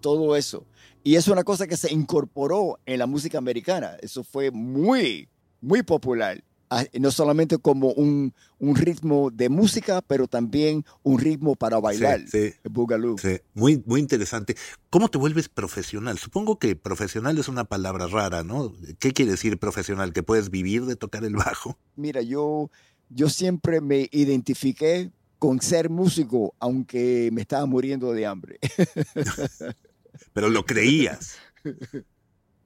todo 0.00 0.36
eso. 0.36 0.66
Y 1.02 1.16
es 1.16 1.26
una 1.28 1.42
cosa 1.42 1.66
que 1.66 1.76
se 1.76 1.92
incorporó 1.92 2.78
en 2.86 2.98
la 2.98 3.06
música 3.06 3.38
americana. 3.38 3.96
Eso 4.00 4.22
fue 4.22 4.50
muy, 4.50 5.28
muy 5.60 5.82
popular. 5.82 6.42
No 6.98 7.10
solamente 7.10 7.58
como 7.58 7.92
un, 7.92 8.34
ritmo 8.60 9.30
de 9.30 9.48
música, 9.48 10.02
pero 10.02 10.26
también 10.28 10.84
un 11.02 11.18
ritmo 11.18 11.54
para 11.56 11.78
bailar. 11.80 12.20
Sí, 12.28 12.52
boogaloo. 12.64 13.18
Sí, 13.18 13.40
muy, 13.54 13.82
muy 13.86 14.00
interesante. 14.00 14.56
¿Cómo 14.90 15.08
te 15.08 15.18
vuelves 15.18 15.48
profesional? 15.48 16.18
Supongo 16.18 16.58
que 16.58 16.76
profesional 16.76 17.38
es 17.38 17.48
una 17.48 17.64
palabra 17.64 18.06
rara, 18.06 18.44
¿no? 18.44 18.72
¿Qué 18.98 19.12
quiere 19.12 19.32
decir 19.32 19.58
profesional? 19.58 20.12
¿Que 20.12 20.22
puedes 20.22 20.50
vivir 20.50 20.84
de 20.84 20.96
tocar 20.96 21.24
el 21.24 21.36
bajo? 21.36 21.78
Mira, 21.96 22.22
yo, 22.22 22.70
yo 23.08 23.28
siempre 23.28 23.80
me 23.80 24.08
identifiqué 24.12 25.10
con 25.38 25.60
ser 25.60 25.88
músico, 25.88 26.54
aunque 26.58 27.30
me 27.32 27.42
estaba 27.42 27.64
muriendo 27.66 28.12
de 28.12 28.26
hambre. 28.26 28.58
pero 30.32 30.48
lo 30.48 30.64
creías. 30.64 31.36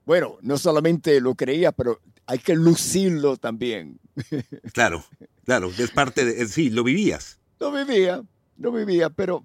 Bueno, 0.04 0.36
no 0.42 0.58
solamente 0.58 1.20
lo 1.20 1.36
creía, 1.36 1.70
pero 1.70 2.00
hay 2.26 2.38
que 2.38 2.54
lucirlo 2.54 3.36
también. 3.36 3.98
Claro, 4.72 5.04
claro, 5.44 5.70
es 5.76 5.90
parte 5.90 6.24
de, 6.24 6.46
sí, 6.46 6.70
lo 6.70 6.84
vivías. 6.84 7.38
Lo 7.58 7.72
vivía, 7.72 8.22
lo 8.58 8.72
vivía, 8.72 9.10
pero, 9.10 9.44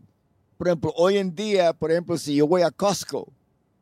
por 0.58 0.68
ejemplo, 0.68 0.94
hoy 0.96 1.18
en 1.18 1.36
día, 1.36 1.74
por 1.74 1.92
ejemplo, 1.92 2.18
si 2.18 2.36
yo 2.36 2.48
voy 2.48 2.62
a 2.62 2.72
Costco, 2.72 3.32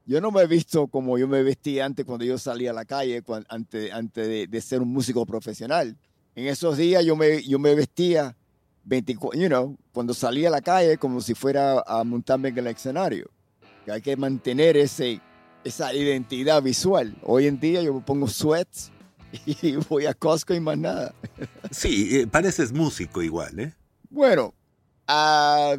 yo 0.05 0.21
no 0.21 0.31
me 0.31 0.41
he 0.41 0.47
visto 0.47 0.87
como 0.87 1.17
yo 1.17 1.27
me 1.27 1.41
vestía 1.41 1.85
antes 1.85 2.05
cuando 2.05 2.25
yo 2.25 2.37
salía 2.37 2.71
a 2.71 2.73
la 2.73 2.85
calle, 2.85 3.23
antes, 3.49 3.91
antes 3.91 4.49
de, 4.49 4.61
ser 4.61 4.81
un 4.81 4.89
músico 4.89 5.25
profesional. 5.25 5.97
En 6.35 6.47
esos 6.47 6.77
días 6.77 7.03
yo 7.03 7.15
me, 7.15 7.41
yo 7.43 7.57
me 7.57 7.73
vestía 7.73 8.35
24, 8.83 9.39
you 9.39 9.47
know, 9.47 9.75
cuando 9.91 10.13
salía 10.13 10.49
a 10.49 10.51
la 10.51 10.61
calle 10.61 10.97
como 10.97 11.21
si 11.21 11.33
fuera 11.33 11.81
a 11.87 12.03
montarme 12.03 12.49
en 12.49 12.57
el 12.59 12.67
escenario. 12.67 13.31
hay 13.87 14.01
que 14.01 14.15
mantener 14.15 14.77
ese, 14.77 15.21
esa 15.65 15.93
identidad 15.93 16.62
visual. 16.62 17.17
Hoy 17.24 17.48
en 17.48 17.60
día 17.60 17.81
yo 17.81 17.93
me 17.93 18.01
pongo 18.01 18.27
sweats 18.27 18.91
y 19.45 19.75
voy 19.89 20.05
a 20.05 20.13
Costco 20.13 20.53
y 20.53 20.60
más 20.60 20.77
nada. 20.77 21.13
Sí, 21.72 22.19
eh, 22.19 22.27
pareces 22.27 22.72
músico 22.72 23.22
igual, 23.22 23.60
¿eh? 23.60 23.74
Bueno, 24.10 24.53
uh, 25.10 25.77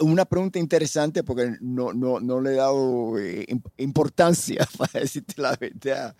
una 0.00 0.24
pregunta 0.24 0.58
interesante 0.58 1.22
porque 1.22 1.56
no, 1.60 1.92
no, 1.92 2.18
no 2.18 2.40
le 2.40 2.52
he 2.52 2.56
dado 2.56 3.18
eh, 3.18 3.46
importancia, 3.76 4.66
para 4.78 5.00
decirte 5.00 5.34
la 5.40 5.54
verdad. 5.56 6.16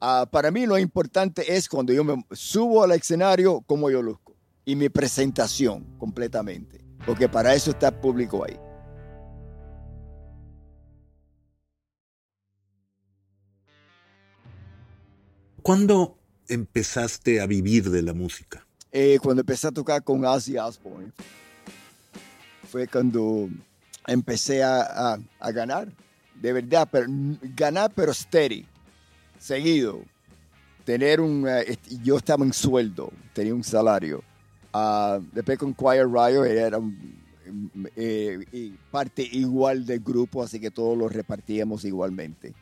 Uh, 0.00 0.26
para 0.30 0.50
mí 0.50 0.66
lo 0.66 0.78
importante 0.78 1.54
es 1.54 1.68
cuando 1.68 1.92
yo 1.92 2.04
me 2.04 2.24
subo 2.32 2.84
al 2.84 2.92
escenario, 2.92 3.62
cómo 3.66 3.90
yo 3.90 4.02
luzco 4.02 4.36
y 4.64 4.76
mi 4.76 4.88
presentación 4.88 5.84
completamente, 5.98 6.84
porque 7.06 7.28
para 7.28 7.54
eso 7.54 7.70
está 7.70 7.88
el 7.88 7.94
público 7.94 8.44
ahí. 8.44 8.58
¿Cuándo 15.66 16.16
empezaste 16.46 17.40
a 17.40 17.46
vivir 17.46 17.90
de 17.90 18.00
la 18.00 18.14
música? 18.14 18.64
Eh, 18.92 19.18
cuando 19.20 19.40
empecé 19.40 19.66
a 19.66 19.72
tocar 19.72 20.00
con 20.04 20.24
Ozzy 20.24 20.56
Osbourne. 20.56 21.10
Fue 22.68 22.86
cuando 22.86 23.48
empecé 24.06 24.62
a, 24.62 25.18
ganar, 25.52 25.92
de 26.40 26.52
verdad, 26.52 26.86
pero 26.88 27.06
ganar 27.56 27.90
pero 27.96 28.14
steady, 28.14 28.64
seguido. 29.40 30.02
Tener 30.84 31.20
un, 31.20 31.48
eh, 31.48 31.76
yo 32.00 32.18
estaba 32.18 32.44
en 32.44 32.52
sueldo, 32.52 33.10
tenía 33.32 33.52
un 33.52 33.64
salario. 33.64 34.22
Uh, 34.72 35.20
después 35.32 35.58
con 35.58 35.74
Choir 35.74 36.06
Rayo 36.06 36.44
era 36.44 36.78
eh, 37.96 38.72
parte 38.92 39.28
igual 39.32 39.84
del 39.84 39.98
grupo, 39.98 40.44
así 40.44 40.60
que 40.60 40.70
todos 40.70 40.96
lo 40.96 41.08
repartíamos 41.08 41.84
igualmente. 41.84 42.54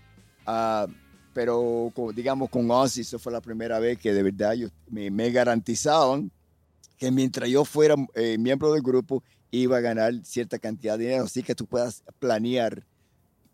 Uh, 0.46 0.90
pero 1.34 1.92
digamos 2.14 2.48
con 2.48 2.70
Ozzy, 2.70 3.02
eso 3.02 3.18
fue 3.18 3.32
la 3.32 3.40
primera 3.40 3.78
vez 3.78 3.98
que 3.98 4.14
de 4.14 4.22
verdad 4.22 4.54
me, 4.88 5.30
garantizaban 5.30 6.30
que 6.96 7.10
mientras 7.10 7.50
yo 7.50 7.64
fuera 7.64 7.96
eh, 8.14 8.38
miembro 8.38 8.72
del 8.72 8.82
grupo 8.82 9.22
iba 9.50 9.76
a 9.76 9.80
ganar 9.80 10.14
cierta 10.24 10.58
cantidad 10.58 10.96
de 10.96 11.04
dinero, 11.04 11.24
así 11.24 11.42
que 11.42 11.54
tú 11.54 11.66
puedas 11.66 12.02
planear, 12.18 12.84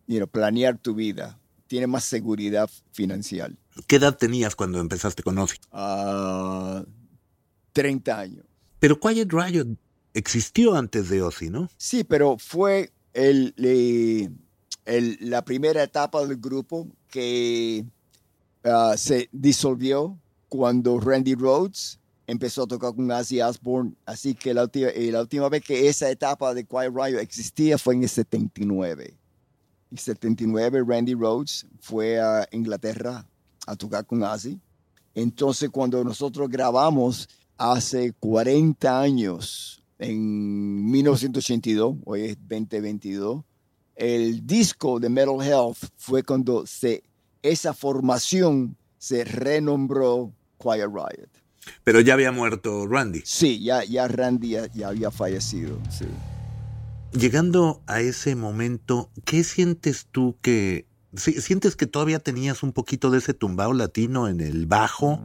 you 0.06 0.26
planear 0.28 0.78
tu 0.78 0.94
vida, 0.94 1.38
tiene 1.66 1.86
más 1.86 2.04
seguridad 2.04 2.68
financiera. 2.92 3.50
¿Qué 3.86 3.96
edad 3.96 4.16
tenías 4.16 4.54
cuando 4.54 4.78
empezaste 4.78 5.22
con 5.22 5.38
Ozzy? 5.38 5.58
30 7.72 8.14
ah, 8.14 8.20
años. 8.20 8.44
Pero 8.78 8.98
Quiet 9.00 9.32
Riot 9.32 9.76
existió 10.14 10.74
antes 10.74 11.08
de 11.08 11.22
Ozzy, 11.22 11.50
¿no? 11.50 11.70
Sí, 11.76 12.04
pero 12.04 12.36
fue 12.38 12.92
el, 13.14 13.54
el, 13.56 14.32
la 14.84 15.44
primera 15.44 15.82
etapa 15.82 16.24
del 16.26 16.36
grupo 16.36 16.88
que 17.08 17.84
ah, 18.64 18.94
se 18.96 19.28
disolvió 19.32 20.18
cuando 20.48 20.98
Randy 20.98 21.34
Rhodes 21.34 21.98
empezó 22.26 22.62
a 22.62 22.66
tocar 22.66 22.94
con 22.94 23.10
Ozzy 23.10 23.40
Osbourne. 23.40 23.94
Así 24.06 24.34
que 24.34 24.54
la, 24.54 24.68
eh, 24.72 25.10
la 25.12 25.20
última 25.20 25.48
vez 25.48 25.62
que 25.62 25.88
esa 25.88 26.10
etapa 26.10 26.54
de 26.54 26.64
Quiet 26.64 26.92
Riot 26.94 27.20
existía 27.20 27.78
fue 27.78 27.94
en 27.94 28.02
el 28.04 28.08
79. 28.08 29.04
En 29.06 29.16
el 29.90 29.98
79 29.98 30.84
Randy 30.86 31.14
Rhodes 31.14 31.66
fue 31.80 32.20
a 32.20 32.48
Inglaterra 32.52 33.26
a 33.66 33.76
tocar 33.76 34.06
con 34.06 34.22
Ozzy. 34.22 34.60
Entonces 35.14 35.70
cuando 35.70 36.02
nosotros 36.04 36.48
grabamos 36.48 37.28
hace 37.56 38.12
40 38.20 39.00
años, 39.00 39.80
en 40.00 40.90
1982, 40.90 41.96
hoy 42.04 42.22
es 42.22 42.38
2022, 42.48 43.44
el 44.00 44.46
disco 44.46 44.98
de 44.98 45.10
Metal 45.10 45.42
Health 45.42 45.76
fue 45.98 46.22
cuando 46.22 46.66
se, 46.66 47.04
esa 47.42 47.74
formación 47.74 48.74
se 48.96 49.24
renombró 49.24 50.32
Quiet 50.58 50.88
Riot. 50.88 51.28
Pero 51.84 52.00
ya 52.00 52.14
había 52.14 52.32
muerto 52.32 52.86
Randy. 52.86 53.20
Sí, 53.24 53.62
ya, 53.62 53.84
ya 53.84 54.08
Randy 54.08 54.56
ya, 54.72 54.88
había 54.88 55.10
fallecido. 55.10 55.78
Sí. 55.90 56.06
Llegando 57.12 57.82
a 57.86 58.00
ese 58.00 58.34
momento, 58.36 59.10
¿qué 59.24 59.44
sientes 59.44 60.06
tú 60.10 60.36
que... 60.40 60.86
¿Sientes 61.16 61.74
que 61.74 61.86
todavía 61.86 62.20
tenías 62.20 62.62
un 62.62 62.72
poquito 62.72 63.10
de 63.10 63.18
ese 63.18 63.34
tumbao 63.34 63.72
latino 63.72 64.28
en 64.28 64.40
el 64.40 64.66
bajo? 64.66 65.20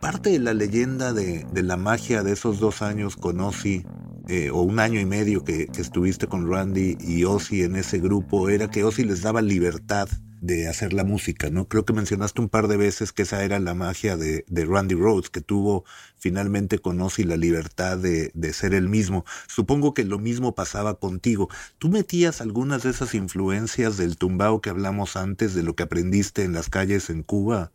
Parte 0.00 0.30
de 0.30 0.40
la 0.40 0.54
leyenda 0.54 1.12
de, 1.12 1.46
de 1.52 1.62
la 1.62 1.76
magia 1.76 2.22
de 2.22 2.32
esos 2.32 2.58
dos 2.58 2.82
años 2.82 3.16
con 3.16 3.40
Ozzy 3.40 3.84
eh, 4.28 4.50
o 4.50 4.62
un 4.62 4.80
año 4.80 4.98
y 4.98 5.06
medio 5.06 5.44
que, 5.44 5.66
que, 5.66 5.80
estuviste 5.80 6.26
con 6.26 6.50
Randy 6.50 6.96
y 7.00 7.24
Ozzy 7.24 7.62
en 7.62 7.76
ese 7.76 7.98
grupo 7.98 8.48
era 8.48 8.70
que 8.70 8.82
Ozzy 8.82 9.04
les 9.04 9.22
daba 9.22 9.40
libertad 9.40 10.08
de 10.40 10.68
hacer 10.68 10.94
la 10.94 11.04
música, 11.04 11.50
¿no? 11.50 11.68
Creo 11.68 11.84
que 11.84 11.92
mencionaste 11.92 12.40
un 12.40 12.48
par 12.48 12.66
de 12.66 12.78
veces 12.78 13.12
que 13.12 13.22
esa 13.22 13.44
era 13.44 13.58
la 13.60 13.74
magia 13.74 14.16
de, 14.16 14.44
de 14.48 14.64
Randy 14.64 14.94
Rhodes, 14.94 15.28
que 15.28 15.42
tuvo 15.42 15.84
finalmente 16.16 16.78
con 16.78 17.00
Ozzy 17.00 17.24
la 17.24 17.36
libertad 17.36 17.98
de, 17.98 18.30
de, 18.32 18.52
ser 18.54 18.72
el 18.72 18.88
mismo. 18.88 19.26
Supongo 19.48 19.92
que 19.92 20.04
lo 20.04 20.18
mismo 20.18 20.54
pasaba 20.54 20.94
contigo. 20.94 21.50
¿Tú 21.78 21.90
metías 21.90 22.40
algunas 22.40 22.84
de 22.84 22.90
esas 22.90 23.14
influencias 23.14 23.98
del 23.98 24.16
tumbao 24.16 24.62
que 24.62 24.70
hablamos 24.70 25.16
antes, 25.16 25.54
de 25.54 25.62
lo 25.62 25.76
que 25.76 25.82
aprendiste 25.82 26.42
en 26.42 26.54
las 26.54 26.70
calles 26.70 27.10
en 27.10 27.22
Cuba, 27.22 27.70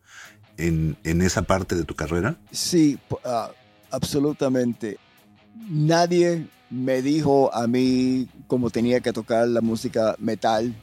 en, 0.58 0.98
en 1.04 1.22
esa 1.22 1.44
parte 1.44 1.76
de 1.76 1.84
tu 1.84 1.96
carrera? 1.96 2.38
Sí, 2.52 2.98
uh, 3.12 3.52
absolutamente. 3.92 4.98
Nadie 5.70 6.48
me 6.72 7.04
dijo 7.04 7.54
a 7.54 7.68
mí 7.68 8.28
cómo 8.48 8.72
tenía 8.72 9.02
que 9.02 9.14
tocar 9.14 9.48
la 9.48 9.62
música 9.62 10.16
metal 10.18 10.74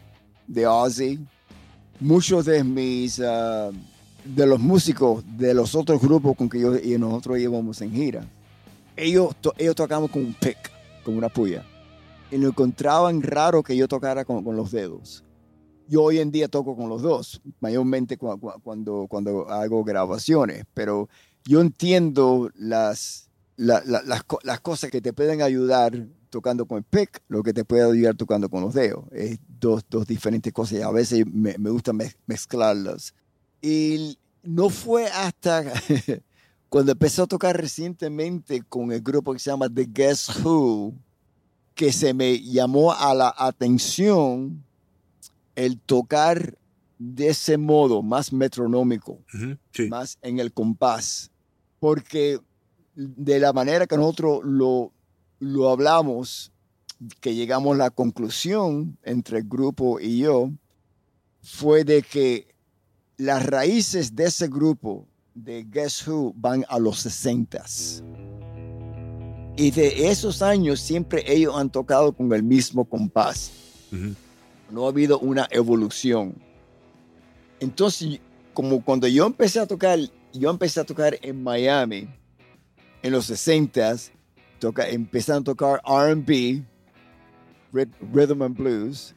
de 0.46 0.66
Ozzy 0.68 1.18
muchos 2.02 2.44
de 2.44 2.64
mis, 2.64 3.18
uh, 3.18 3.72
de 4.24 4.46
los 4.46 4.60
músicos 4.60 5.24
de 5.36 5.54
los 5.54 5.74
otros 5.74 6.00
grupos 6.00 6.36
con 6.36 6.48
que 6.48 6.60
yo 6.60 6.76
y 6.76 6.98
nosotros 6.98 7.38
íbamos 7.38 7.80
en 7.80 7.92
gira, 7.92 8.26
ellos, 8.96 9.34
ellos 9.56 9.74
tocaban 9.74 10.08
con 10.08 10.24
un 10.24 10.34
pick, 10.34 10.58
con 11.04 11.16
una 11.16 11.28
puya. 11.28 11.64
Y 12.30 12.38
lo 12.38 12.48
encontraban 12.48 13.22
raro 13.22 13.62
que 13.62 13.76
yo 13.76 13.88
tocara 13.88 14.24
con, 14.24 14.42
con, 14.42 14.56
los 14.56 14.70
dedos. 14.70 15.22
Yo 15.88 16.02
hoy 16.02 16.18
en 16.18 16.30
día 16.30 16.48
toco 16.48 16.76
con 16.76 16.88
los 16.88 17.02
dos, 17.02 17.42
mayormente 17.60 18.16
cuando, 18.16 18.54
cuando, 18.62 19.06
cuando 19.08 19.48
hago 19.50 19.84
grabaciones, 19.84 20.64
pero 20.72 21.08
yo 21.44 21.60
entiendo 21.60 22.50
las, 22.54 23.28
la, 23.56 23.82
la, 23.84 24.02
las, 24.02 24.24
las 24.42 24.60
cosas 24.60 24.90
que 24.90 25.02
te 25.02 25.12
pueden 25.12 25.42
ayudar 25.42 26.06
tocando 26.32 26.66
con 26.66 26.78
el 26.78 26.84
pick, 26.84 27.22
lo 27.28 27.42
que 27.42 27.52
te 27.52 27.64
puede 27.64 27.84
ayudar 27.84 28.16
tocando 28.16 28.48
con 28.48 28.62
los 28.62 28.72
dedos. 28.72 29.04
Es 29.12 29.38
dos, 29.60 29.84
dos 29.88 30.06
diferentes 30.06 30.52
cosas 30.52 30.78
y 30.78 30.82
a 30.82 30.90
veces 30.90 31.26
me, 31.26 31.56
me 31.58 31.70
gusta 31.70 31.92
mezclarlas. 32.26 33.14
Y 33.60 34.18
no 34.42 34.70
fue 34.70 35.06
hasta 35.06 35.62
cuando 36.70 36.92
empecé 36.92 37.20
a 37.20 37.26
tocar 37.26 37.60
recientemente 37.60 38.62
con 38.62 38.90
el 38.90 39.02
grupo 39.02 39.34
que 39.34 39.38
se 39.38 39.50
llama 39.50 39.68
The 39.68 39.86
Guess 39.92 40.42
Who 40.42 40.94
que 41.74 41.92
se 41.92 42.14
me 42.14 42.40
llamó 42.40 42.92
a 42.92 43.14
la 43.14 43.34
atención 43.36 44.64
el 45.54 45.78
tocar 45.78 46.56
de 46.98 47.28
ese 47.28 47.58
modo, 47.58 48.02
más 48.02 48.32
metronómico, 48.32 49.12
uh 49.12 49.36
-huh, 49.36 49.58
sí. 49.72 49.88
más 49.88 50.18
en 50.22 50.38
el 50.38 50.52
compás. 50.52 51.30
Porque 51.80 52.38
de 52.94 53.40
la 53.40 53.52
manera 53.52 53.86
que 53.86 53.96
nosotros 53.96 54.40
lo, 54.44 54.92
lo 55.42 55.70
hablamos, 55.70 56.52
que 57.20 57.34
llegamos 57.34 57.74
a 57.74 57.78
la 57.78 57.90
conclusión 57.90 58.96
entre 59.02 59.38
el 59.38 59.48
grupo 59.48 59.98
y 59.98 60.18
yo, 60.18 60.52
fue 61.42 61.82
de 61.82 62.02
que 62.02 62.54
las 63.16 63.44
raíces 63.44 64.14
de 64.14 64.26
ese 64.26 64.46
grupo 64.46 65.08
de 65.34 65.64
Guess 65.64 66.06
Who 66.06 66.32
van 66.36 66.64
a 66.68 66.78
los 66.78 67.00
60 67.00 67.64
y 69.56 69.70
de 69.72 70.10
esos 70.10 70.42
años 70.42 70.80
siempre 70.80 71.24
ellos 71.26 71.56
han 71.56 71.70
tocado 71.70 72.12
con 72.12 72.32
el 72.32 72.44
mismo 72.44 72.84
compás. 72.84 73.50
Uh 73.90 73.96
-huh. 73.96 74.14
No 74.70 74.86
ha 74.86 74.90
habido 74.90 75.18
una 75.18 75.48
evolución. 75.50 76.34
Entonces, 77.58 78.20
como 78.54 78.82
cuando 78.82 79.08
yo 79.08 79.26
empecé 79.26 79.58
a 79.58 79.66
tocar, 79.66 79.98
yo 80.32 80.50
empecé 80.50 80.78
a 80.80 80.84
tocar 80.84 81.18
en 81.20 81.42
Miami 81.42 82.08
en 83.02 83.12
los 83.12 83.28
60s, 83.28 84.12
toca, 84.62 84.88
empezaron 84.88 85.42
a 85.42 85.44
tocar 85.44 85.82
RB, 85.84 86.62
Rhythm 87.72 88.42
and 88.42 88.56
Blues. 88.56 89.12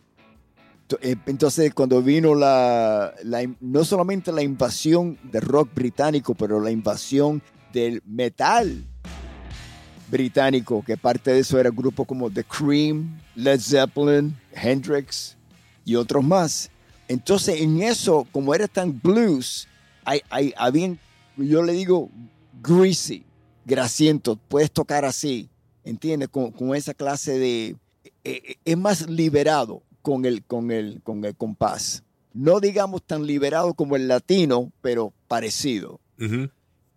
eh, 1.01 1.15
Entonces, 1.27 1.71
cuando 1.73 2.01
vino 2.01 2.33
la, 2.33 3.13
la, 3.23 3.43
no 3.59 3.85
solamente 3.85 4.31
la 4.31 4.41
invasión 4.41 5.19
del 5.23 5.43
rock 5.43 5.69
británico, 5.75 6.33
pero 6.33 6.59
la 6.59 6.71
invasión 6.71 7.43
del 7.71 8.01
metal 8.07 8.83
británico, 10.09 10.83
que 10.83 10.97
parte 10.97 11.31
de 11.31 11.39
eso 11.39 11.59
era 11.59 11.69
grupos 11.69 12.07
como 12.07 12.31
The 12.31 12.43
Cream, 12.43 13.19
Led 13.35 13.59
Zeppelin, 13.59 14.35
Hendrix 14.51 15.37
y 15.83 15.95
otros 15.95 16.23
más. 16.23 16.71
Entonces, 17.07 17.61
en 17.61 17.83
eso, 17.83 18.25
como 18.31 18.55
era 18.55 18.67
tan 18.67 18.99
blues, 18.99 19.67
hay, 20.03 20.21
hay, 20.31 20.53
yo 21.37 21.61
le 21.61 21.73
digo, 21.73 22.09
greasy, 22.63 23.23
grasiento, 23.65 24.37
puedes 24.47 24.71
tocar 24.71 25.05
así, 25.05 25.49
¿entiendes? 25.83 26.29
Con, 26.29 26.51
con 26.51 26.75
esa 26.75 26.93
clase 26.93 27.37
de... 27.37 27.75
Eh, 28.23 28.55
es 28.63 28.77
más 28.77 29.09
liberado 29.09 29.83
con 30.01 30.25
el, 30.25 30.43
con, 30.43 30.71
el, 30.71 31.01
con 31.03 31.25
el 31.25 31.35
compás. 31.35 32.03
No 32.33 32.59
digamos 32.59 33.03
tan 33.03 33.25
liberado 33.25 33.73
como 33.73 33.95
el 33.95 34.07
latino, 34.07 34.71
pero 34.81 35.13
parecido. 35.27 35.99
Uh 36.19 36.23
-huh. 36.23 36.51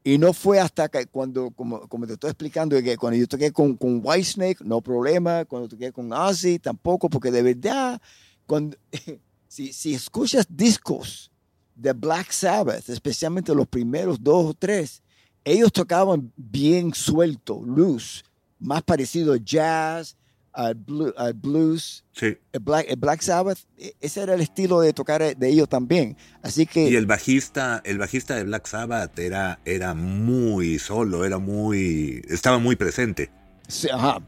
Y 0.04 0.16
no 0.16 0.32
fue 0.32 0.58
hasta 0.58 0.88
que 0.88 1.06
cuando, 1.06 1.50
como, 1.50 1.86
como 1.88 2.06
te 2.06 2.14
estoy 2.14 2.30
explicando, 2.30 2.80
que 2.82 2.96
cuando 2.96 3.18
yo 3.18 3.26
toqué 3.26 3.52
con, 3.52 3.76
con 3.76 4.00
Whitesnake, 4.02 4.62
no 4.64 4.80
problema. 4.80 5.44
Cuando 5.44 5.68
toqué 5.68 5.92
con 5.92 6.12
Ozzy, 6.12 6.58
tampoco, 6.58 7.10
porque 7.10 7.30
de 7.30 7.42
verdad, 7.42 8.00
cuando, 8.46 8.76
si, 9.48 9.72
si 9.72 9.94
escuchas 9.94 10.46
discos 10.48 11.30
de 11.74 11.92
Black 11.92 12.30
Sabbath, 12.30 12.88
especialmente 12.88 13.54
los 13.54 13.68
primeros 13.68 14.22
dos 14.22 14.46
o 14.46 14.54
tres, 14.54 15.02
ellos 15.44 15.72
tocaban 15.72 16.32
bien 16.36 16.94
suelto, 16.94 17.62
loose, 17.64 18.22
más 18.58 18.82
parecido 18.82 19.34
a 19.34 19.36
jazz, 19.38 20.16
al, 20.52 20.74
blue, 20.74 21.14
al 21.16 21.34
blues. 21.34 22.04
Sí. 22.12 22.36
El 22.52 22.60
Black, 22.60 22.86
el 22.88 22.96
Black, 22.96 23.20
Sabbath, 23.20 23.58
ese 24.00 24.22
era 24.22 24.34
el 24.34 24.40
estilo 24.40 24.80
de 24.80 24.92
tocar 24.92 25.36
de 25.36 25.48
ellos 25.48 25.68
también. 25.68 26.16
Así 26.42 26.66
que... 26.66 26.90
Y 26.90 26.96
el 26.96 27.06
bajista, 27.06 27.80
el 27.84 27.98
bajista 27.98 28.34
de 28.34 28.44
Black 28.44 28.66
Sabbath 28.66 29.18
era, 29.18 29.60
era 29.64 29.94
muy 29.94 30.78
solo, 30.78 31.24
era 31.24 31.38
muy... 31.38 32.22
estaba 32.28 32.58
muy 32.58 32.76
presente. 32.76 33.30
Sí, 33.68 33.88
ajá. 33.90 34.20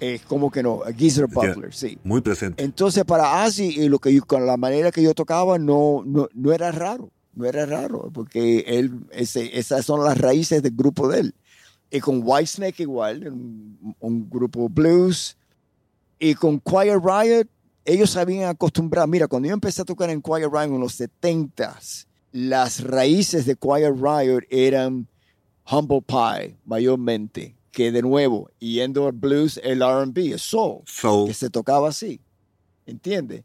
Eh, 0.00 0.20
como 0.26 0.50
que 0.50 0.62
no, 0.62 0.80
Geezer 0.96 1.26
Butler, 1.26 1.56
yeah, 1.56 1.72
sí. 1.72 1.98
Muy 2.04 2.20
presente. 2.22 2.62
Entonces 2.62 3.04
para 3.04 3.44
Ozzy, 3.44 3.80
y 3.80 3.88
lo 3.88 3.98
que 3.98 4.14
yo, 4.14 4.24
con 4.24 4.46
la 4.46 4.56
manera 4.56 4.90
que 4.90 5.02
yo 5.02 5.14
tocaba, 5.14 5.58
no, 5.58 6.02
no, 6.06 6.28
no 6.34 6.52
era 6.52 6.72
raro. 6.72 7.10
No 7.34 7.46
era 7.46 7.64
raro, 7.66 8.10
porque 8.12 8.64
él, 8.66 9.06
ese, 9.12 9.58
esas 9.58 9.84
son 9.84 10.04
las 10.04 10.18
raíces 10.18 10.62
del 10.62 10.74
grupo 10.74 11.08
de 11.08 11.20
él. 11.20 11.34
Y 11.90 12.00
con 12.00 12.22
Whitesnake 12.24 12.80
igual, 12.80 13.28
un, 13.28 13.96
un 13.98 14.30
grupo 14.30 14.68
blues, 14.68 15.36
y 16.18 16.34
con 16.34 16.60
Quiet 16.60 17.00
Riot, 17.02 17.48
ellos 17.84 18.16
habían 18.16 18.50
acostumbrado. 18.50 19.06
Mira, 19.08 19.26
cuando 19.26 19.48
yo 19.48 19.54
empecé 19.54 19.82
a 19.82 19.86
tocar 19.86 20.10
en 20.10 20.20
Quiet 20.20 20.50
Riot 20.52 20.64
en 20.64 20.80
los 20.80 21.00
70s, 21.00 22.06
las 22.32 22.84
raíces 22.84 23.46
de 23.46 23.56
Quiet 23.56 23.94
Riot 23.96 24.42
eran 24.50 25.08
Humble 25.68 26.02
Pie, 26.02 26.58
mayormente. 26.64 27.56
Que 27.72 27.90
de 27.92 28.02
nuevo, 28.02 28.50
yendo 28.58 29.06
al 29.06 29.12
blues, 29.12 29.58
el 29.62 29.80
RB, 29.80 30.32
el 30.32 30.38
soul, 30.38 30.82
soul, 30.86 31.28
que 31.28 31.34
se 31.34 31.50
tocaba 31.50 31.88
así. 31.88 32.20
¿Entiendes? 32.84 33.44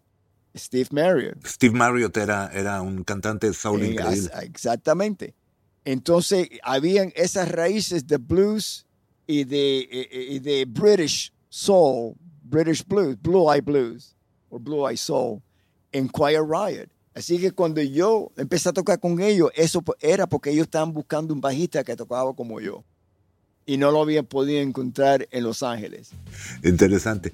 Steve 0.56 0.88
Marriott. 0.92 1.46
Steve 1.46 1.76
Marriott 1.76 2.16
era, 2.18 2.50
era 2.54 2.82
un 2.82 3.04
cantante 3.04 3.48
de 3.48 3.54
soul 3.54 3.82
eh, 3.82 3.92
increíble. 3.92 4.30
Exactamente. 4.44 5.36
Entonces, 5.84 6.50
habían 6.64 7.12
esas 7.16 7.52
raíces 7.52 8.08
de 8.08 8.18
blues 8.18 8.86
y 9.28 9.44
de, 9.44 10.08
y 10.30 10.40
de 10.40 10.66
British 10.66 11.32
soul 11.50 12.16
British 12.46 12.86
Blues, 12.86 13.18
Blue 13.22 13.52
Eye 13.52 13.62
Blues 13.62 14.16
o 14.50 14.60
Blue 14.60 14.88
Eye 14.88 14.98
Soul 14.98 15.42
en 15.92 16.08
Quiet 16.08 16.44
Riot. 16.48 16.90
Así 17.14 17.40
que 17.40 17.52
cuando 17.52 17.82
yo 17.82 18.32
empecé 18.38 18.70
a 18.70 18.74
tocar 18.74 19.00
con 19.00 19.20
ellos, 19.22 19.50
eso 19.56 19.84
era 20.00 20.28
porque 20.28 20.52
ellos 20.52 20.66
estaban 20.66 20.94
buscando 20.94 21.34
un 21.34 21.42
bajista 21.42 21.84
que 21.84 21.96
tocaba 21.96 22.34
como 22.36 22.60
yo. 22.60 22.84
Y 23.66 23.78
no 23.78 23.92
lo 23.92 24.02
habían 24.02 24.26
podido 24.26 24.62
encontrar 24.62 25.28
en 25.32 25.44
Los 25.44 25.64
Ángeles. 25.64 26.12
Interesante. 26.64 27.32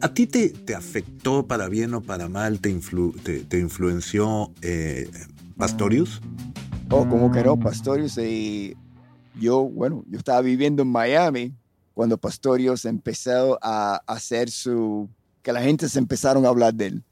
¿A 0.00 0.14
ti 0.14 0.26
te, 0.26 0.50
te 0.50 0.74
afectó 0.74 1.46
para 1.46 1.68
bien 1.68 1.94
o 1.94 2.00
para 2.00 2.28
mal? 2.28 2.60
¿Te, 2.60 2.70
influ, 2.70 3.12
te, 3.12 3.40
te 3.40 3.58
influenció 3.58 4.52
eh, 4.62 5.10
Pastorius? 5.56 6.20
Oh, 6.90 7.08
como 7.08 7.32
que 7.32 7.42
no, 7.42 7.58
Pastorius. 7.58 8.18
Y 8.18 8.76
yo, 9.40 9.64
bueno, 9.64 10.04
yo 10.08 10.18
estaba 10.18 10.40
viviendo 10.42 10.82
en 10.82 10.88
Miami 10.88 11.54
cuando 11.94 12.18
Pastorius 12.18 12.84
empezó 12.84 13.58
a 13.62 14.02
hacer 14.06 14.50
su... 14.50 15.08
que 15.42 15.52
la 15.52 15.62
gente 15.62 15.88
se 15.88 15.98
empezaron 15.98 16.44
a 16.44 16.48
hablar 16.48 16.74
de 16.74 16.86
él. 16.86 17.04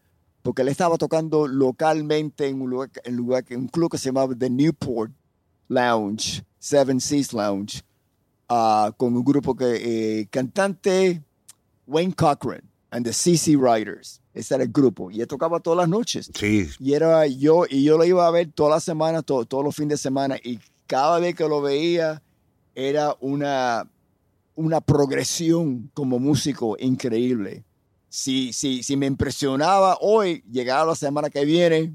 Porque 0.43 0.63
él 0.63 0.69
estaba 0.69 0.99
tocando 0.99 1.47
localmente 1.47 2.49
en 2.49 2.61
un, 2.61 2.71
lugar, 2.71 2.91
en 3.05 3.17
lugar, 3.17 3.45
en 3.49 3.61
un 3.61 3.69
club 3.69 3.91
que 3.91 3.99
se 3.99 4.07
llamaba 4.07 4.35
The 4.37 4.51
Newport 4.51 5.13
Lounge, 5.69 6.45
Seven 6.59 7.01
Seas 7.01 7.33
Lounge, 7.33 7.83
uh, 8.53 8.93
con 8.97 9.17
un 9.17 9.25
grupo 9.25 9.55
que 9.55 10.21
eh, 10.21 10.29
cantante 10.31 11.23
Wayne 11.87 12.15
Cochran 12.15 12.63
and 12.91 13.07
the 13.07 13.13
CC 13.13 13.57
Riders. 13.57 14.21
Ese 14.35 14.55
era 14.55 14.65
el 14.65 14.71
grupo. 14.71 15.11
Y 15.11 15.21
él 15.21 15.27
tocaba 15.27 15.61
todas 15.61 15.79
las 15.79 15.89
noches. 15.89 16.31
Sí. 16.35 16.69
Y 16.79 16.95
era 16.95 17.27
yo, 17.27 17.65
y 17.69 17.85
yo 17.85 17.99
lo 17.99 18.05
iba 18.05 18.27
a 18.27 18.31
ver 18.31 18.51
todas 18.53 18.73
las 18.73 18.85
semanas, 18.85 19.25
todo, 19.25 19.45
todos 19.45 19.65
los 19.65 19.75
fines 19.75 19.91
de 19.91 19.99
semana. 19.99 20.37
Y 20.43 20.59
cada 20.87 21.19
vez 21.19 21.35
que 21.35 21.49
lo 21.49 21.61
veía, 21.61 22.23
era 22.75 23.17
una 23.21 23.87
una 24.55 24.81
progresión 24.81 25.91
como 25.95 26.19
músico 26.19 26.77
increíble. 26.79 27.65
Si, 28.09 28.53
si, 28.53 28.83
si 28.83 28.97
me 28.97 29.07
impresionaba 29.07 29.97
hoy, 30.01 30.45
llegaba 30.51 30.87
la 30.87 30.95
semana 30.95 31.31
que 31.31 31.45
viene, 31.45 31.95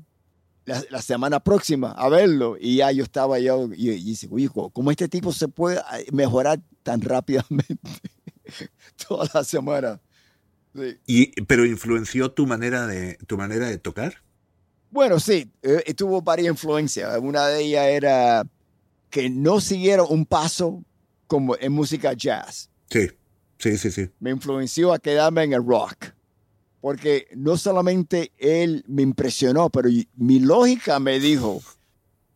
la, 0.67 1.01
semana 1.01 1.39
próxima 1.39 1.91
a 1.91 2.09
verlo 2.09 2.57
y 2.59 2.77
ya 2.77 2.91
yo 2.91 3.03
estaba 3.03 3.39
yo 3.39 3.69
y, 3.73 3.89
y 3.89 4.03
dice, 4.03 4.27
hijo, 4.37 4.69
¿cómo 4.69 4.91
este 4.91 5.07
tipo 5.07 5.31
se 5.31 5.47
puede 5.47 5.81
mejorar 6.11 6.59
tan 6.83 7.01
rápidamente 7.01 7.77
toda 9.07 9.29
la 9.33 9.43
semana? 9.43 10.01
Y, 11.07 11.41
pero 11.43 11.65
influenció 11.65 12.31
tu 12.31 12.45
manera 12.45 12.85
de 12.85 13.17
tu 13.25 13.37
manera 13.37 13.67
de 13.67 13.77
tocar. 13.77 14.21
Bueno, 14.91 15.19
sí, 15.19 15.51
eh, 15.63 15.93
tuvo 15.93 16.21
varias 16.21 16.49
influencias. 16.49 17.17
Una 17.19 17.47
de 17.47 17.63
ellas 17.63 17.87
era 17.87 18.43
que 19.09 19.29
no 19.29 19.59
siguiera 19.59 20.03
un 20.03 20.25
paso 20.25 20.83
como 21.27 21.55
en 21.57 21.71
música 21.71 22.13
jazz. 22.13 22.69
Sí, 22.89 23.09
sí, 23.57 23.77
sí, 23.77 23.91
sí. 23.91 24.09
Me 24.19 24.29
influenció 24.29 24.93
a 24.93 24.99
quedarme 24.99 25.43
en 25.43 25.53
el 25.53 25.65
rock 25.65 26.16
porque 26.87 27.27
no 27.35 27.57
solamente 27.57 28.31
él 28.37 28.85
me 28.87 29.01
impresionó, 29.01 29.69
pero 29.69 29.89
mi 30.15 30.39
lógica 30.39 31.01
me 31.01 31.19
dijo, 31.19 31.61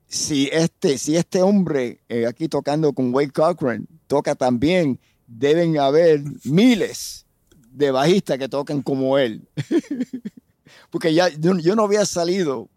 si 0.07 0.49
este, 0.51 0.97
si 0.97 1.15
este 1.15 1.41
hombre 1.41 2.01
eh, 2.09 2.27
aquí 2.27 2.49
tocando 2.49 2.91
con 2.91 3.15
Wade 3.15 3.31
Cochran 3.31 3.87
toca 4.07 4.35
también, 4.35 4.99
deben 5.25 5.79
haber 5.79 6.21
miles 6.43 7.25
de 7.71 7.91
bajistas 7.91 8.39
que 8.39 8.49
tocan 8.49 8.81
como 8.81 9.17
él. 9.17 9.47
porque 10.89 11.13
ya 11.13 11.29
yo, 11.29 11.53
no 11.53 11.85
había 11.85 12.05
salido 12.05 12.67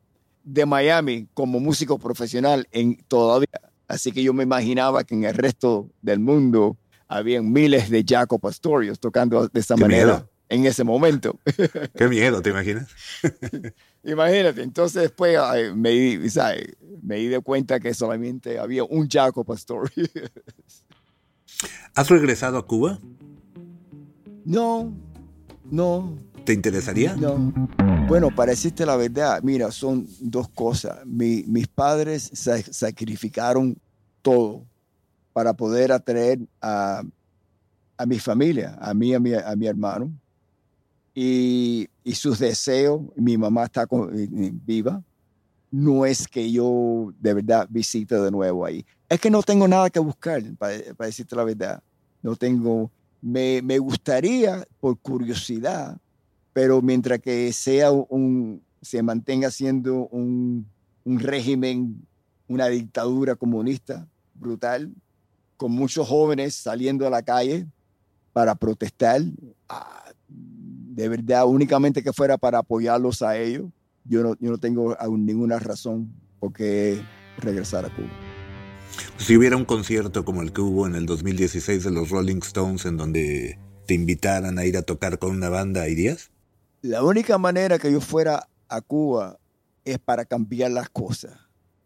de 0.44 0.66
Miami 0.66 1.26
como 1.34 1.58
músico 1.58 1.98
profesional 1.98 2.68
en 2.70 3.02
todavía. 3.08 3.48
Así 3.88 4.12
que 4.12 4.22
yo 4.22 4.32
me 4.32 4.44
imaginaba 4.44 5.02
que 5.02 5.16
en 5.16 5.24
el 5.24 5.34
resto 5.34 5.90
del 6.02 6.20
mundo 6.20 6.76
habían 7.08 7.52
miles 7.52 7.90
de 7.90 8.04
Jaco 8.08 8.38
Pastorios 8.38 9.00
tocando 9.00 9.48
de 9.48 9.58
esa 9.58 9.76
manera 9.76 10.24
en 10.54 10.66
ese 10.66 10.84
momento. 10.84 11.38
Qué 11.96 12.08
miedo, 12.08 12.40
¿te 12.40 12.50
imaginas? 12.50 12.88
Imagínate, 14.04 14.62
entonces 14.62 15.02
después 15.02 15.38
me, 15.74 15.90
di, 15.90 16.18
me 17.02 17.16
di 17.16 17.26
de 17.26 17.40
cuenta 17.40 17.80
que 17.80 17.94
solamente 17.94 18.58
había 18.58 18.84
un 18.84 19.08
Jaco 19.08 19.44
Pastor. 19.44 19.90
¿Has 21.94 22.08
regresado 22.08 22.58
a 22.58 22.66
Cuba? 22.66 22.98
No, 24.44 24.92
no. 25.70 26.18
¿Te 26.44 26.52
interesaría? 26.52 27.16
No. 27.16 27.52
Bueno, 28.06 28.28
para 28.34 28.50
decirte 28.50 28.84
la 28.84 28.96
verdad, 28.96 29.40
mira, 29.42 29.70
son 29.70 30.06
dos 30.20 30.48
cosas. 30.48 30.98
mis 31.06 31.68
padres 31.68 32.30
sacrificaron 32.70 33.78
todo 34.20 34.66
para 35.32 35.54
poder 35.54 35.90
atraer 35.90 36.40
a, 36.60 37.02
a 37.96 38.06
mi 38.06 38.18
familia, 38.18 38.76
a 38.80 38.92
mí, 38.92 39.14
a 39.14 39.20
mi, 39.20 39.32
a 39.32 39.56
mi 39.56 39.66
hermano 39.66 40.12
y, 41.14 41.88
sus 42.14 42.38
deseos, 42.38 43.00
mi 43.16 43.36
mamá 43.38 43.64
está 43.64 43.86
viva, 44.66 45.02
no 45.70 46.06
es 46.06 46.28
que 46.28 46.50
yo 46.50 47.12
de 47.18 47.34
verdad 47.34 47.66
visite 47.70 48.14
de 48.16 48.30
nuevo 48.30 48.64
ahí. 48.64 48.84
Es 49.08 49.20
que 49.20 49.30
no 49.30 49.42
tengo 49.42 49.66
nada 49.68 49.90
que 49.90 49.98
buscar, 49.98 50.42
para, 50.56 50.74
decirte 50.98 51.36
la 51.36 51.44
verdad. 51.44 51.82
No 52.22 52.36
tengo, 52.36 52.90
me, 53.20 53.60
me, 53.62 53.78
gustaría 53.78 54.66
por 54.80 54.98
curiosidad, 54.98 55.98
pero 56.52 56.80
mientras 56.80 57.20
que 57.20 57.52
sea 57.52 57.90
un, 57.90 58.62
se 58.80 59.02
mantenga 59.02 59.50
siendo 59.50 60.06
un, 60.08 60.66
un 61.04 61.18
régimen, 61.20 62.06
una 62.48 62.68
dictadura 62.68 63.34
comunista 63.34 64.06
brutal, 64.34 64.92
con 65.56 65.72
muchos 65.72 66.06
jóvenes 66.08 66.54
saliendo 66.54 67.06
a 67.06 67.10
la 67.10 67.22
calle 67.22 67.66
para 68.32 68.54
protestar, 68.54 69.22
ah, 69.68 70.03
de 70.94 71.08
verdad 71.08 71.46
únicamente 71.46 72.02
que 72.02 72.12
fuera 72.12 72.38
para 72.38 72.58
apoyarlos 72.58 73.22
a 73.22 73.36
ellos, 73.36 73.64
yo 74.04 74.22
no, 74.22 74.36
yo 74.38 74.50
no 74.50 74.58
tengo 74.58 74.96
ninguna 75.10 75.58
razón 75.58 76.12
por 76.38 76.52
qué 76.52 77.02
regresar 77.38 77.84
a 77.84 77.94
Cuba. 77.94 78.08
Si 79.16 79.36
hubiera 79.36 79.56
un 79.56 79.64
concierto 79.64 80.24
como 80.24 80.42
el 80.42 80.52
que 80.52 80.60
hubo 80.60 80.86
en 80.86 80.94
el 80.94 81.06
2016 81.06 81.82
de 81.82 81.90
los 81.90 82.10
Rolling 82.10 82.38
Stones 82.42 82.86
en 82.86 82.96
donde 82.96 83.58
te 83.86 83.94
invitaran 83.94 84.58
a 84.58 84.64
ir 84.64 84.76
a 84.76 84.82
tocar 84.82 85.18
con 85.18 85.32
una 85.32 85.48
banda, 85.48 85.88
¿irías? 85.88 86.30
La 86.82 87.02
única 87.02 87.38
manera 87.38 87.78
que 87.78 87.90
yo 87.90 88.00
fuera 88.00 88.48
a 88.68 88.80
Cuba 88.80 89.38
es 89.84 89.98
para 89.98 90.24
cambiar 90.24 90.70
las 90.70 90.90
cosas. 90.90 91.32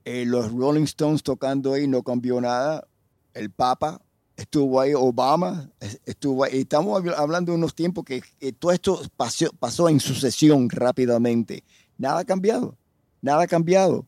Eh, 0.05 0.25
los 0.27 0.53
Rolling 0.53 0.85
Stones 0.85 1.23
tocando 1.23 1.73
ahí 1.73 1.88
no 1.88 2.03
cambió 2.03 2.40
nada. 2.40 2.87
El 3.33 3.51
Papa 3.51 4.03
estuvo 4.38 4.81
ahí 4.81 4.94
Obama, 4.94 5.68
estuvo 6.07 6.44
ahí. 6.44 6.61
Estamos 6.61 7.03
hablando 7.16 7.53
de 7.53 7.59
unos 7.59 7.74
tiempos 7.74 8.05
que, 8.05 8.22
todo 8.59 8.72
esto 8.72 9.03
pasó, 9.16 9.51
pasó, 9.59 9.88
en 9.88 10.01
sucesión 10.01 10.70
rápidamente. 10.70 11.64
Nada 11.98 12.20
ha 12.20 12.24
cambiado, 12.24 12.79
nada 13.20 13.42
ha 13.42 13.46
cambiado. 13.46 14.07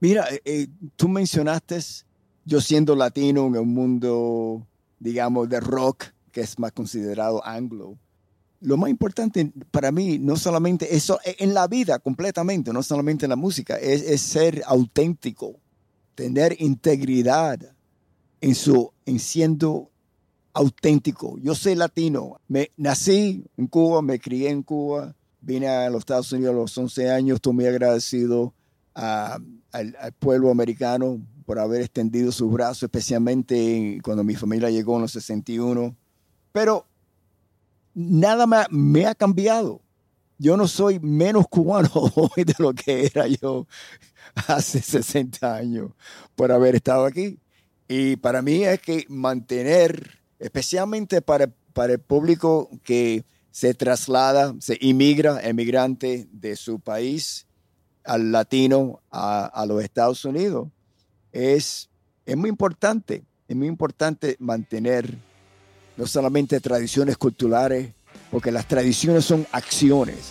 Mira, 0.00 0.26
eh, 0.30 0.40
eh, 0.44 0.68
tú 0.96 1.08
mencionaste, 1.08 1.78
yo 2.44 2.60
siendo 2.60 2.96
latino 2.96 3.46
en 3.46 3.58
un 3.58 3.72
mundo, 3.72 4.66
digamos, 4.98 5.48
de 5.48 5.60
rock, 5.60 6.06
que 6.32 6.40
es 6.40 6.58
más 6.58 6.72
considerado 6.72 7.44
anglo. 7.46 7.96
Lo 8.60 8.76
más 8.76 8.90
importante 8.90 9.52
para 9.70 9.92
mí, 9.92 10.18
no 10.18 10.36
solamente 10.36 10.96
eso, 10.96 11.20
e, 11.24 11.36
en 11.38 11.54
la 11.54 11.68
vida 11.68 12.00
completamente, 12.00 12.72
no 12.72 12.82
solamente 12.82 13.24
en 13.24 13.30
la 13.30 13.36
música, 13.36 13.76
es, 13.76 14.02
es 14.02 14.20
ser 14.20 14.62
auténtico, 14.66 15.60
tener 16.16 16.60
integridad 16.60 17.60
en, 18.40 18.54
su, 18.54 18.92
en 19.10 19.18
siendo 19.18 19.90
auténtico. 20.52 21.38
Yo 21.38 21.54
soy 21.54 21.74
latino, 21.74 22.40
me, 22.48 22.70
nací 22.76 23.44
en 23.56 23.66
Cuba, 23.66 24.02
me 24.02 24.18
crié 24.18 24.50
en 24.50 24.62
Cuba, 24.62 25.14
vine 25.40 25.68
a 25.68 25.90
los 25.90 26.00
Estados 26.00 26.32
Unidos 26.32 26.54
a 26.54 26.56
los 26.56 26.78
11 26.78 27.10
años, 27.10 27.36
estoy 27.36 27.52
muy 27.52 27.66
agradecido 27.66 28.54
al, 28.94 29.44
pueblo 30.18 30.50
americano 30.50 31.20
por 31.46 31.58
haber 31.58 31.82
extendido 31.82 32.32
sus 32.32 32.52
brazos, 32.52 32.84
especialmente 32.84 33.98
cuando 34.02 34.24
mi 34.24 34.34
familia 34.34 34.70
llegó 34.70 34.96
en 34.96 35.02
los 35.02 35.12
61. 35.12 35.94
Pero 36.52 36.86
nada 37.94 38.46
me, 38.46 38.58
me 38.70 39.06
ha 39.06 39.14
cambiado. 39.14 39.80
Yo 40.38 40.56
no 40.56 40.66
soy 40.66 40.98
menos 41.00 41.46
cubano 41.48 41.90
hoy 42.14 42.44
de 42.44 42.54
lo 42.58 42.72
que 42.72 43.06
era 43.06 43.26
yo 43.26 43.66
hace 44.46 44.80
60 44.80 45.54
años 45.54 45.90
por 46.34 46.50
haber 46.50 46.76
estado 46.76 47.04
aquí. 47.04 47.38
Y 47.92 48.14
para 48.14 48.40
mí 48.40 48.62
es 48.62 48.80
que 48.80 49.04
mantener, 49.08 50.20
especialmente 50.38 51.22
para, 51.22 51.50
para 51.72 51.94
el 51.94 51.98
público 51.98 52.70
que 52.84 53.24
se 53.50 53.74
traslada, 53.74 54.54
se 54.60 54.78
inmigra, 54.80 55.40
emigrante 55.42 56.28
de 56.30 56.54
su 56.54 56.78
país 56.78 57.48
al 58.04 58.30
latino 58.30 59.00
a, 59.10 59.44
a 59.46 59.66
los 59.66 59.82
Estados 59.82 60.24
Unidos, 60.24 60.68
es, 61.32 61.90
es 62.26 62.36
muy 62.36 62.48
importante, 62.48 63.24
es 63.48 63.56
muy 63.56 63.66
importante 63.66 64.36
mantener 64.38 65.12
no 65.96 66.06
solamente 66.06 66.60
tradiciones 66.60 67.16
culturales, 67.16 67.92
porque 68.30 68.52
las 68.52 68.68
tradiciones 68.68 69.24
son 69.24 69.44
acciones, 69.50 70.30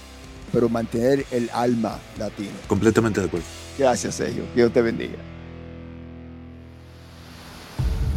pero 0.54 0.70
mantener 0.70 1.26
el 1.30 1.50
alma 1.52 2.00
latino. 2.18 2.56
Completamente 2.68 3.20
de 3.20 3.28
acuerdo. 3.28 3.46
Gracias, 3.78 4.16
Sergio. 4.16 4.46
Dios 4.56 4.72
te 4.72 4.82
bendiga. 4.82 5.18